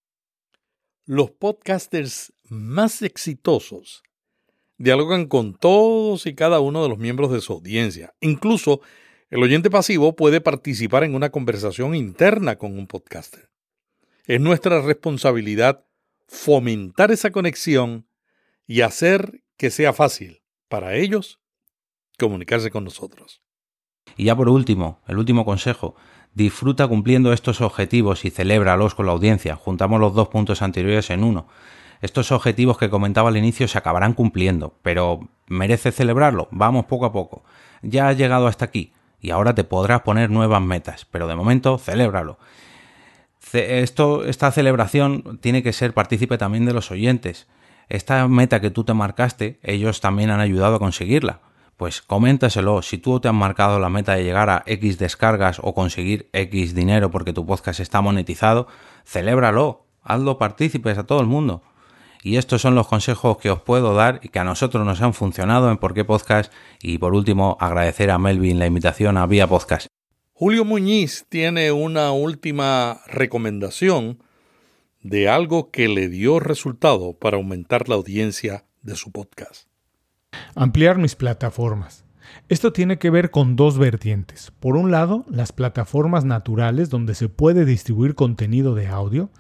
Los 1.07 1.31
podcasters 1.31 2.33
más 2.49 3.03
exitosos 3.03 4.03
dialogan 4.77 5.27
con 5.27 5.55
todos 5.55 6.27
y 6.27 6.35
cada 6.35 6.61
uno 6.61 6.83
de 6.83 6.89
los 6.89 6.99
miembros 6.99 7.31
de 7.31 7.41
su 7.41 7.53
audiencia. 7.53 8.15
Incluso 8.21 8.81
el 9.31 9.43
oyente 9.43 9.71
pasivo 9.71 10.15
puede 10.15 10.41
participar 10.41 11.05
en 11.05 11.15
una 11.15 11.31
conversación 11.31 11.95
interna 11.95 12.57
con 12.57 12.79
un 12.79 12.87
podcaster. 12.87 13.51
Es 14.27 14.41
nuestra 14.41 14.81
responsabilidad 14.81 15.85
fomentar 16.27 17.11
esa 17.11 17.31
conexión 17.31 18.07
y 18.67 18.81
hacer 18.83 19.43
que 19.57 19.71
sea 19.71 19.93
fácil 19.93 20.43
para 20.69 20.95
ellos 20.95 21.41
comunicarse 22.19 22.71
con 22.71 22.85
nosotros. 22.85 23.43
Y 24.17 24.25
ya 24.25 24.37
por 24.37 24.49
último, 24.49 25.03
el 25.07 25.19
último 25.19 25.45
consejo, 25.45 25.97
disfruta 26.33 26.87
cumpliendo 26.87 27.33
estos 27.33 27.61
objetivos 27.61 28.25
y 28.25 28.31
celébralos 28.31 28.95
con 28.95 29.07
la 29.07 29.13
audiencia. 29.13 29.57
Juntamos 29.57 30.01
los 30.01 30.15
dos 30.15 30.29
puntos 30.29 30.63
anteriores 30.63 31.11
en 31.11 31.25
uno. 31.25 31.49
Estos 32.01 32.33
objetivos 32.33 32.79
que 32.79 32.91
comentaba 32.91 33.31
al 33.31 33.37
inicio 33.37 33.67
se 33.69 33.79
acabarán 33.79 34.15
cumpliendo, 34.15 34.79
pero 34.83 35.29
¿merece 35.47 35.91
celebrarlo? 35.93 36.49
Vamos 36.51 36.87
poco 36.87 37.07
a 37.07 37.13
poco. 37.13 37.45
Ya 37.83 38.09
has 38.09 38.17
llegado 38.17 38.47
hasta 38.47 38.65
aquí 38.65 38.93
y 39.25 39.31
ahora 39.31 39.55
te 39.55 39.65
podrás 39.65 40.03
poner 40.03 40.31
nuevas 40.31 40.63
metas, 40.63 41.07
pero 41.11 41.27
de 41.27 41.35
momento 41.35 41.79
celébralo 41.79 42.39
esto, 43.61 44.25
esta 44.25 44.51
celebración 44.51 45.39
tiene 45.41 45.63
que 45.63 45.73
ser 45.73 45.95
partícipe 45.95 46.39
también 46.39 46.65
de 46.65 46.73
los 46.73 46.91
oyentes. 46.91 47.47
Esta 47.89 48.27
meta 48.29 48.61
que 48.61 48.71
tú 48.71 48.85
te 48.85 48.95
marcaste, 48.95 49.59
ellos 49.63 50.01
también 50.01 50.31
han 50.31 50.41
ayudado 50.41 50.77
a 50.77 50.79
conseguirla. 50.79 51.41
Pues 51.77 52.03
coméntaselo, 52.03 52.83
si 52.83 52.99
tú 52.99 53.21
te 53.21 53.29
has 53.29 53.35
marcado 53.35 53.79
la 53.79 53.89
meta 53.89 54.15
de 54.15 54.25
llegar 54.25 54.49
a 54.49 54.63
X 54.67 54.99
descargas 54.99 55.61
o 55.63 55.75
conseguir 55.75 56.29
X 56.33 56.75
dinero 56.75 57.11
porque 57.11 57.33
tu 57.33 57.45
podcast 57.47 57.81
está 57.81 58.01
monetizado, 58.01 58.69
celébralo, 59.05 59.85
hazlo 60.03 60.39
partícipes 60.39 60.99
a 60.99 61.05
todo 61.05 61.21
el 61.21 61.27
mundo. 61.27 61.63
Y 62.25 62.39
estos 62.39 62.63
son 62.63 62.75
los 62.75 62.89
consejos 62.89 63.37
que 63.37 63.51
os 63.51 63.61
puedo 63.61 63.95
dar 63.95 64.19
y 64.23 64.31
que 64.31 64.39
a 64.39 64.45
nosotros 64.45 64.87
nos 64.87 65.03
han 65.03 65.13
funcionado 65.13 65.71
en 65.71 65.77
Por 65.77 65.93
qué 65.93 66.07
Podcast. 66.07 66.51
Y 66.81 66.97
por 66.97 67.13
último, 67.13 67.59
agradecer 67.61 68.11
a 68.11 68.19
Melvin 68.19 68.59
la 68.59 68.65
invitación 68.65 69.19
a 69.19 69.27
Vía 69.27 69.47
Podcast. 69.47 69.89
Julio 70.33 70.65
Muñiz 70.65 71.27
tiene 71.29 71.71
una 71.71 72.13
última 72.13 73.03
recomendación 73.09 74.23
de 75.03 75.29
algo 75.29 75.71
que 75.71 75.87
le 75.87 76.09
dio 76.09 76.41
resultado 76.41 77.13
para 77.13 77.37
aumentar 77.37 77.91
la 77.91 77.97
audiencia 77.97 78.65
de 78.81 78.97
su 78.97 79.13
podcast. 79.13 79.69
Ampliar 80.55 80.97
mis 80.97 81.17
plataformas. 81.17 82.04
Esto 82.51 82.75
tiene 82.75 82.99
que 82.99 83.09
ver 83.09 83.31
con 83.31 83.57
dos 83.57 83.79
vertientes. 83.79 84.53
Por 84.61 84.77
un 84.77 84.91
lado, 84.91 85.25
las 85.31 85.53
plataformas 85.53 86.27
naturales 86.27 86.91
donde 86.91 87.15
se 87.15 87.31
puede 87.31 87.65
distribuir 87.65 88.15
contenido 88.15 88.75
de 88.75 88.87
audio, 88.87 89.31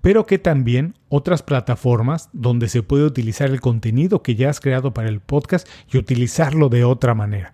pero 0.00 0.26
que 0.26 0.38
también 0.38 0.94
otras 1.08 1.42
plataformas 1.42 2.30
donde 2.32 2.68
se 2.68 2.84
puede 2.84 3.04
utilizar 3.04 3.50
el 3.50 3.60
contenido 3.60 4.22
que 4.22 4.36
ya 4.36 4.48
has 4.48 4.60
creado 4.60 4.94
para 4.94 5.08
el 5.08 5.18
podcast 5.18 5.68
y 5.92 5.98
utilizarlo 5.98 6.68
de 6.68 6.84
otra 6.84 7.14
manera. 7.14 7.52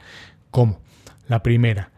¿Cómo? 0.51 0.79
La 1.27 1.43
primera, 1.43 1.91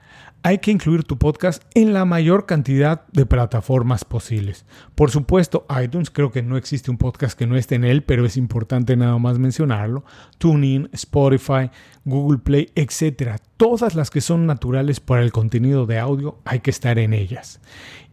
hay 0.42 0.58
que 0.58 0.70
incluir 0.70 1.04
tu 1.04 1.18
podcast 1.18 1.62
en 1.74 1.92
la 1.92 2.04
mayor 2.04 2.46
cantidad 2.46 3.06
de 3.08 3.26
plataformas 3.26 4.04
posibles. 4.04 4.64
Por 4.94 5.10
supuesto, 5.10 5.66
iTunes, 5.82 6.10
creo 6.10 6.30
que 6.30 6.42
no 6.42 6.56
existe 6.56 6.90
un 6.90 6.96
podcast 6.96 7.38
que 7.38 7.46
no 7.46 7.56
esté 7.56 7.74
en 7.74 7.84
él, 7.84 8.02
pero 8.02 8.24
es 8.24 8.36
importante 8.38 8.96
nada 8.96 9.18
más 9.18 9.38
mencionarlo. 9.38 10.04
TuneIn, 10.38 10.88
Spotify, 10.92 11.70
Google 12.04 12.38
Play, 12.38 12.70
etc. 12.74 13.36
Todas 13.58 13.94
las 13.94 14.10
que 14.10 14.22
son 14.22 14.46
naturales 14.46 14.98
para 14.98 15.22
el 15.22 15.32
contenido 15.32 15.84
de 15.84 15.98
audio, 15.98 16.38
hay 16.46 16.60
que 16.60 16.70
estar 16.70 16.98
en 16.98 17.12
ellas. 17.12 17.60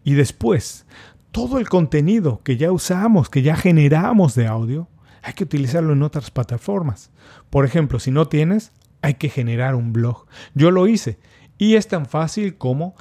Y 0.04 0.16
después, 0.16 0.86
todo 1.32 1.60
el 1.60 1.70
contenido 1.70 2.42
que 2.44 2.58
ya 2.58 2.74
usamos, 2.74 3.30
que 3.30 3.42
ya 3.42 3.56
generamos 3.56 4.36
de 4.36 4.48
audio, 4.48 4.90
hay 5.24 5.34
que 5.34 5.46
utilizarlo 5.46 5.94
en 5.94 6.04
otras 6.04 6.30
plataformas. 6.30 7.10
Por 7.50 7.64
ejemplo, 7.64 8.00
si 8.00 8.12
no 8.12 8.28
tienes, 8.28 8.74
hay 9.02 9.14
que 9.14 9.30
generar 9.30 9.76
un 9.76 9.94
blog. 9.94 10.26
Yo 10.56 10.72
lo 10.72 10.88
hice 10.88 11.18
y 11.58 11.76
es 11.76 11.88
tan 11.88 12.06
fácil 12.06 12.58
como 12.58 12.96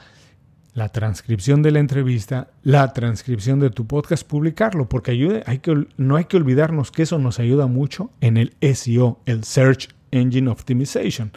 la 0.77 0.91
transcripción 0.91 1.63
de 1.63 1.71
la 1.71 1.79
entrevista, 1.79 2.49
la 2.63 2.93
transcripción 2.93 3.61
de 3.61 3.71
tu 3.71 3.87
podcast, 3.87 4.27
publicarlo, 4.27 4.91
porque 4.91 5.11
ayude, 5.11 5.43
hay 5.47 5.61
que, 5.61 5.87
no 5.97 6.17
hay 6.17 6.27
que 6.27 6.37
olvidarnos 6.37 6.91
que 6.91 7.03
eso 7.03 7.19
nos 7.19 7.39
ayuda 7.39 7.67
mucho 7.67 8.11
en 8.21 8.37
el 8.37 8.55
SEO, 8.61 9.19
el 9.25 9.45
Search 9.45 9.89
Engine 10.11 10.51
Optimization. 10.51 11.33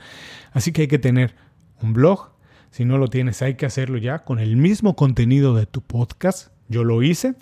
Así 0.52 0.74
que 0.74 0.82
hay 0.82 0.88
que 0.90 1.00
tener 1.00 1.36
un 1.82 1.94
blog, 1.94 2.32
si 2.70 2.84
no 2.84 2.98
lo 2.98 3.08
tienes 3.08 3.42
hay 3.42 3.56
que 3.56 3.66
hacerlo 3.66 3.98
ya 3.98 4.20
con 4.20 4.40
el 4.40 4.58
mismo 4.58 4.98
contenido 4.98 5.56
de 5.56 5.66
tu 5.66 5.82
podcast, 5.82 6.50
yo 6.68 6.84
lo 6.84 7.02
hice. 7.02 7.36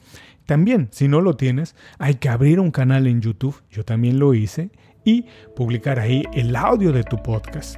También, 0.45 0.89
si 0.91 1.07
no 1.07 1.21
lo 1.21 1.35
tienes, 1.35 1.75
hay 1.97 2.15
que 2.15 2.29
abrir 2.29 2.59
un 2.59 2.69
canal 2.69 3.07
en 3.07 3.21
YouTube, 3.21 3.61
yo 3.71 3.83
también 3.83 4.19
lo 4.19 4.35
hice, 4.35 4.69
y 5.03 5.25
publicar 5.55 5.99
ahí 5.99 6.23
el 6.33 6.55
audio 6.55 6.91
de 6.91 7.03
tu 7.03 7.17
podcast. 7.17 7.77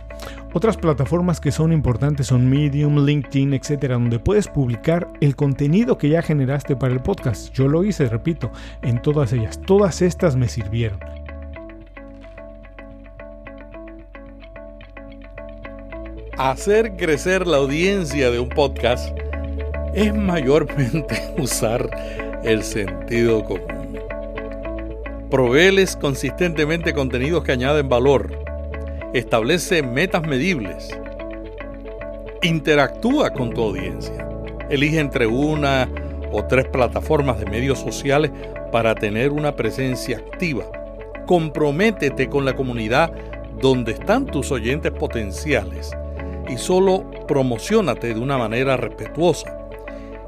Otras 0.52 0.78
plataformas 0.78 1.39
que 1.39 1.52
son 1.52 1.72
importantes 1.72 2.26
son 2.26 2.50
Medium, 2.50 3.06
LinkedIn, 3.06 3.54
etcétera, 3.54 3.93
donde 3.93 4.18
puedes 4.18 4.47
publicar 4.47 5.08
el 5.22 5.36
contenido 5.36 6.00
que 6.00 6.10
ya 6.10 6.24
generaste 6.24 6.76
para 6.76 6.91
el 6.91 7.02
podcast. 7.02 7.54
Yo 7.54 7.68
lo 7.68 7.84
hice, 7.84 8.10
repito, 8.10 8.52
en 8.82 9.00
todas 9.00 9.32
ellas. 9.32 9.62
Todas 9.62 10.02
estas 10.02 10.36
me 10.36 10.47
sirvieron. 10.47 11.00
Hacer 16.39 16.95
crecer 16.95 17.45
la 17.45 17.58
audiencia 17.58 18.32
de 18.32 18.39
un 18.39 18.50
podcast 18.50 19.16
es 19.93 20.16
mayormente 20.16 21.32
usar 21.38 21.91
el 22.43 22.64
sentido 22.64 23.45
común. 23.45 24.00
Proveeles 25.30 25.95
consistentemente 25.95 26.93
contenidos 26.93 27.43
que 27.43 27.52
añaden 27.52 27.88
valor 27.88 28.49
establece 29.14 29.82
metas 29.82 30.28
medibles, 30.28 30.89
interactúa 32.41 33.32
con 33.32 33.51
tu 33.51 33.62
audiencia, 33.64 34.28
elige 34.70 34.99
entre 34.99 35.26
una 35.26 35.89
o 36.32 36.45
tres 36.45 36.68
plataformas 36.68 37.39
de 37.39 37.45
medios 37.45 37.80
sociales 37.80 38.32
para 38.72 38.93
tener 38.93 39.32
una 39.32 39.55
presencia 39.55 40.18
activa, 40.18 40.66
comprométete 41.26 42.30
con 42.30 42.45
la 42.45 42.55
comunidad 42.55 43.12
donde 43.60 43.93
están 43.93 44.26
tus 44.26 44.51
oyentes 44.51 44.91
potenciales 44.91 45.91
y 46.47 46.57
solo 46.57 47.10
promocionate 47.28 48.14
de 48.14 48.20
una 48.20 48.38
manera 48.38 48.78
respetuosa. 48.78 49.55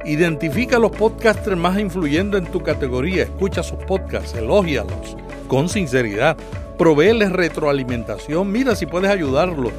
Identifica 0.06 0.78
a 0.78 0.80
los 0.80 0.92
podcasters 0.92 1.56
más 1.56 1.80
influyentes 1.80 2.42
en 2.42 2.48
tu 2.48 2.62
categoría, 2.62 3.24
escucha 3.24 3.62
sus 3.62 3.78
podcasts, 3.84 4.34
elógialos 4.34 5.16
con 5.48 5.70
sinceridad, 5.70 6.38
proveeles 6.82 7.32
retroalimentación, 7.32 8.52
mira 8.52 8.74
si 8.74 8.88
puedes 8.88 9.12
ayudarlo 9.12 9.72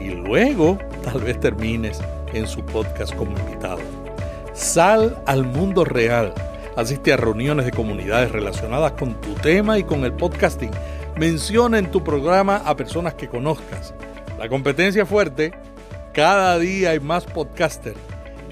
y 0.00 0.08
luego 0.08 0.78
tal 1.04 1.20
vez 1.20 1.38
termines 1.38 2.00
en 2.32 2.46
su 2.46 2.64
podcast 2.64 3.14
como 3.14 3.38
invitado. 3.38 3.80
Sal 4.54 5.22
al 5.26 5.44
mundo 5.44 5.84
real, 5.84 6.32
asiste 6.74 7.12
a 7.12 7.18
reuniones 7.18 7.66
de 7.66 7.72
comunidades 7.72 8.32
relacionadas 8.32 8.92
con 8.92 9.20
tu 9.20 9.34
tema 9.34 9.78
y 9.78 9.84
con 9.84 10.06
el 10.06 10.14
podcasting. 10.14 10.70
Menciona 11.18 11.78
en 11.78 11.90
tu 11.90 12.02
programa 12.02 12.62
a 12.64 12.74
personas 12.74 13.12
que 13.12 13.28
conozcas. 13.28 13.92
La 14.38 14.48
competencia 14.48 15.02
es 15.02 15.08
fuerte, 15.10 15.52
cada 16.14 16.58
día 16.58 16.92
hay 16.92 17.00
más 17.00 17.26
podcasters 17.26 18.00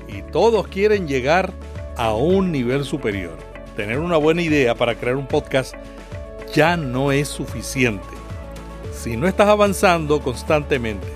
y 0.09 0.21
todos 0.21 0.69
quieren 0.69 1.09
llegar 1.09 1.55
a 1.97 2.13
un 2.13 2.53
nivel 2.53 2.85
superior. 2.85 3.39
Tener 3.77 3.99
una 3.99 4.19
buena 4.19 4.43
idea 4.43 4.75
para 4.75 4.95
crear 4.95 5.17
un 5.17 5.27
podcast 5.27 5.75
ya 6.55 6.77
no 6.77 7.13
es 7.13 7.29
suficiente. 7.29 8.07
Si 8.93 9.17
no 9.17 9.27
estás 9.27 9.49
avanzando 9.49 10.21
constantemente, 10.21 11.09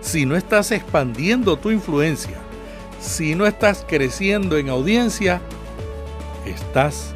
si 0.00 0.26
no 0.26 0.36
estás 0.36 0.70
expandiendo 0.70 1.56
tu 1.56 1.70
influencia, 1.70 2.38
si 3.00 3.34
no 3.34 3.46
estás 3.46 3.84
creciendo 3.88 4.58
en 4.58 4.68
audiencia, 4.68 5.40
estás 6.44 7.12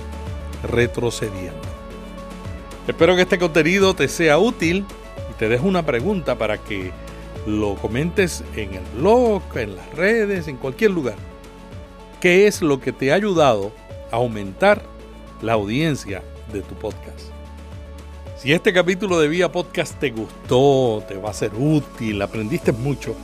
retrocediendo. 0.65 1.61
Espero 2.89 3.15
que 3.15 3.23
este 3.23 3.39
contenido 3.39 3.95
te 3.95 4.09
sea 4.09 4.39
útil 4.39 4.85
y 5.31 5.35
te 5.35 5.49
dejo 5.49 5.69
una 5.69 5.85
pregunta 5.85 6.37
para 6.37 6.59
que 6.59 6.91
lo 7.47 7.77
comentes 7.77 8.43
en 8.57 8.75
el 8.75 8.85
blog, 8.97 9.43
en 9.55 9.77
las 9.77 9.95
redes, 9.95 10.49
en 10.49 10.57
cualquier 10.57 10.91
lugar. 10.91 11.17
¿Qué 12.21 12.47
es 12.47 12.63
lo 12.63 12.81
que 12.81 12.93
te 12.93 13.13
ha 13.13 13.17
ayudado 13.17 13.71
a 14.11 14.17
aumentar 14.17 14.83
la 15.41 15.53
audiencia 15.53 16.23
de 16.53 16.63
tu 16.63 16.75
podcast? 16.75 17.40
Si 18.41 18.55
este 18.55 18.73
capítulo 18.73 19.21
de 19.21 19.29
Vía 19.29 19.53
Podcast 19.53 20.01
te 20.01 20.13
gustó, 20.13 21.05
te 21.07 21.19
va 21.19 21.29
a 21.29 21.35
ser 21.35 21.53
útil, 21.55 22.23
aprendiste 22.23 22.73
mucho, 22.73 23.15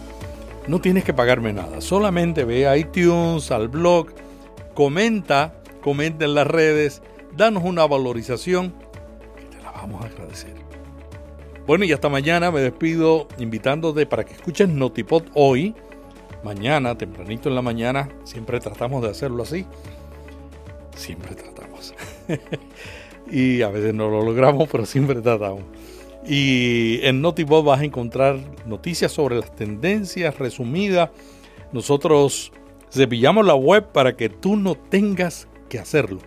no 0.69 0.79
tienes 0.83 1.05
que 1.05 1.15
pagarme 1.15 1.55
nada. 1.55 1.81
Solamente 1.81 2.45
ve 2.45 2.69
a 2.69 2.77
iTunes, 2.77 3.51
al 3.51 3.69
blog, 3.69 4.09
comenta, 4.75 5.55
comenta 5.81 6.27
en 6.27 6.35
las 6.35 6.47
redes, 6.47 7.01
danos 7.35 7.63
una 7.65 7.87
valorización 7.87 8.75
que 9.39 9.57
te 9.57 9.63
la 9.63 9.71
vamos 9.71 10.05
a 10.05 10.09
agradecer. 10.09 10.53
Bueno, 11.67 11.87
y 11.87 11.93
hasta 11.93 12.11
mañana 12.11 12.51
me 12.51 12.61
despido 12.61 13.27
invitándote 13.39 14.05
para 14.05 14.23
que 14.23 14.35
escuches 14.35 14.69
Notipod 14.69 15.23
hoy. 15.33 15.75
Mañana, 16.45 16.99
tempranito 16.99 17.49
en 17.49 17.55
la 17.55 17.63
mañana, 17.63 18.11
siempre 18.25 18.61
tratamos 18.61 19.03
de 19.03 19.13
hacerlo 19.13 19.45
así. 19.45 19.65
Siempre 20.95 21.35
tratamos. 21.35 21.95
y 23.31 23.63
a 23.63 23.69
veces 23.69 23.95
no 23.95 24.09
lo 24.09 24.23
logramos, 24.23 24.69
pero 24.73 24.87
siempre 24.87 25.21
tratamos. 25.21 25.63
Y 26.27 27.01
en 27.03 27.21
Notipod 27.21 27.65
vas 27.65 27.81
a 27.81 27.85
encontrar 27.85 28.39
noticias 28.67 29.13
sobre 29.13 29.39
las 29.39 29.55
tendencias 29.55 30.39
resumidas. 30.39 31.11
Nosotros 31.73 32.53
cepillamos 32.91 33.47
la 33.47 33.55
web 33.55 33.93
para 33.93 34.17
que 34.17 34.29
tú 34.29 34.57
no 34.57 34.75
tengas 34.75 35.49
que 35.69 35.79
hacerlo. 35.79 36.19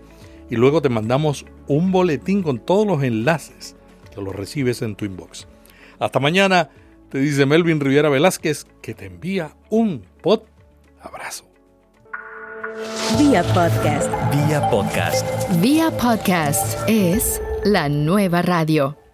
Y 0.50 0.56
luego 0.56 0.82
te 0.82 0.90
mandamos 0.90 1.46
un 1.68 1.92
boletín 1.92 2.44
con 2.44 2.60
todos 2.60 2.88
los 2.88 3.04
enlaces 3.04 3.76
lo 4.22 4.32
recibes 4.32 4.82
en 4.82 4.96
tu 4.96 5.06
inbox. 5.06 5.48
Hasta 6.00 6.20
mañana, 6.20 6.70
te 7.10 7.20
dice 7.20 7.46
Melvin 7.46 7.80
Riviera 7.80 8.10
Velázquez, 8.10 8.66
que 8.82 8.94
te 8.94 9.06
envía 9.06 9.56
un 9.70 10.06
pod 10.22 10.42
abrazo. 11.02 11.49
Vía 13.18 13.44
podcast. 13.54 14.10
Vía 14.32 14.70
podcast. 14.70 15.26
Vía 15.62 15.92
podcast 15.92 16.78
es 16.88 17.42
la 17.64 17.90
nueva 17.90 18.42
radio. 18.42 19.09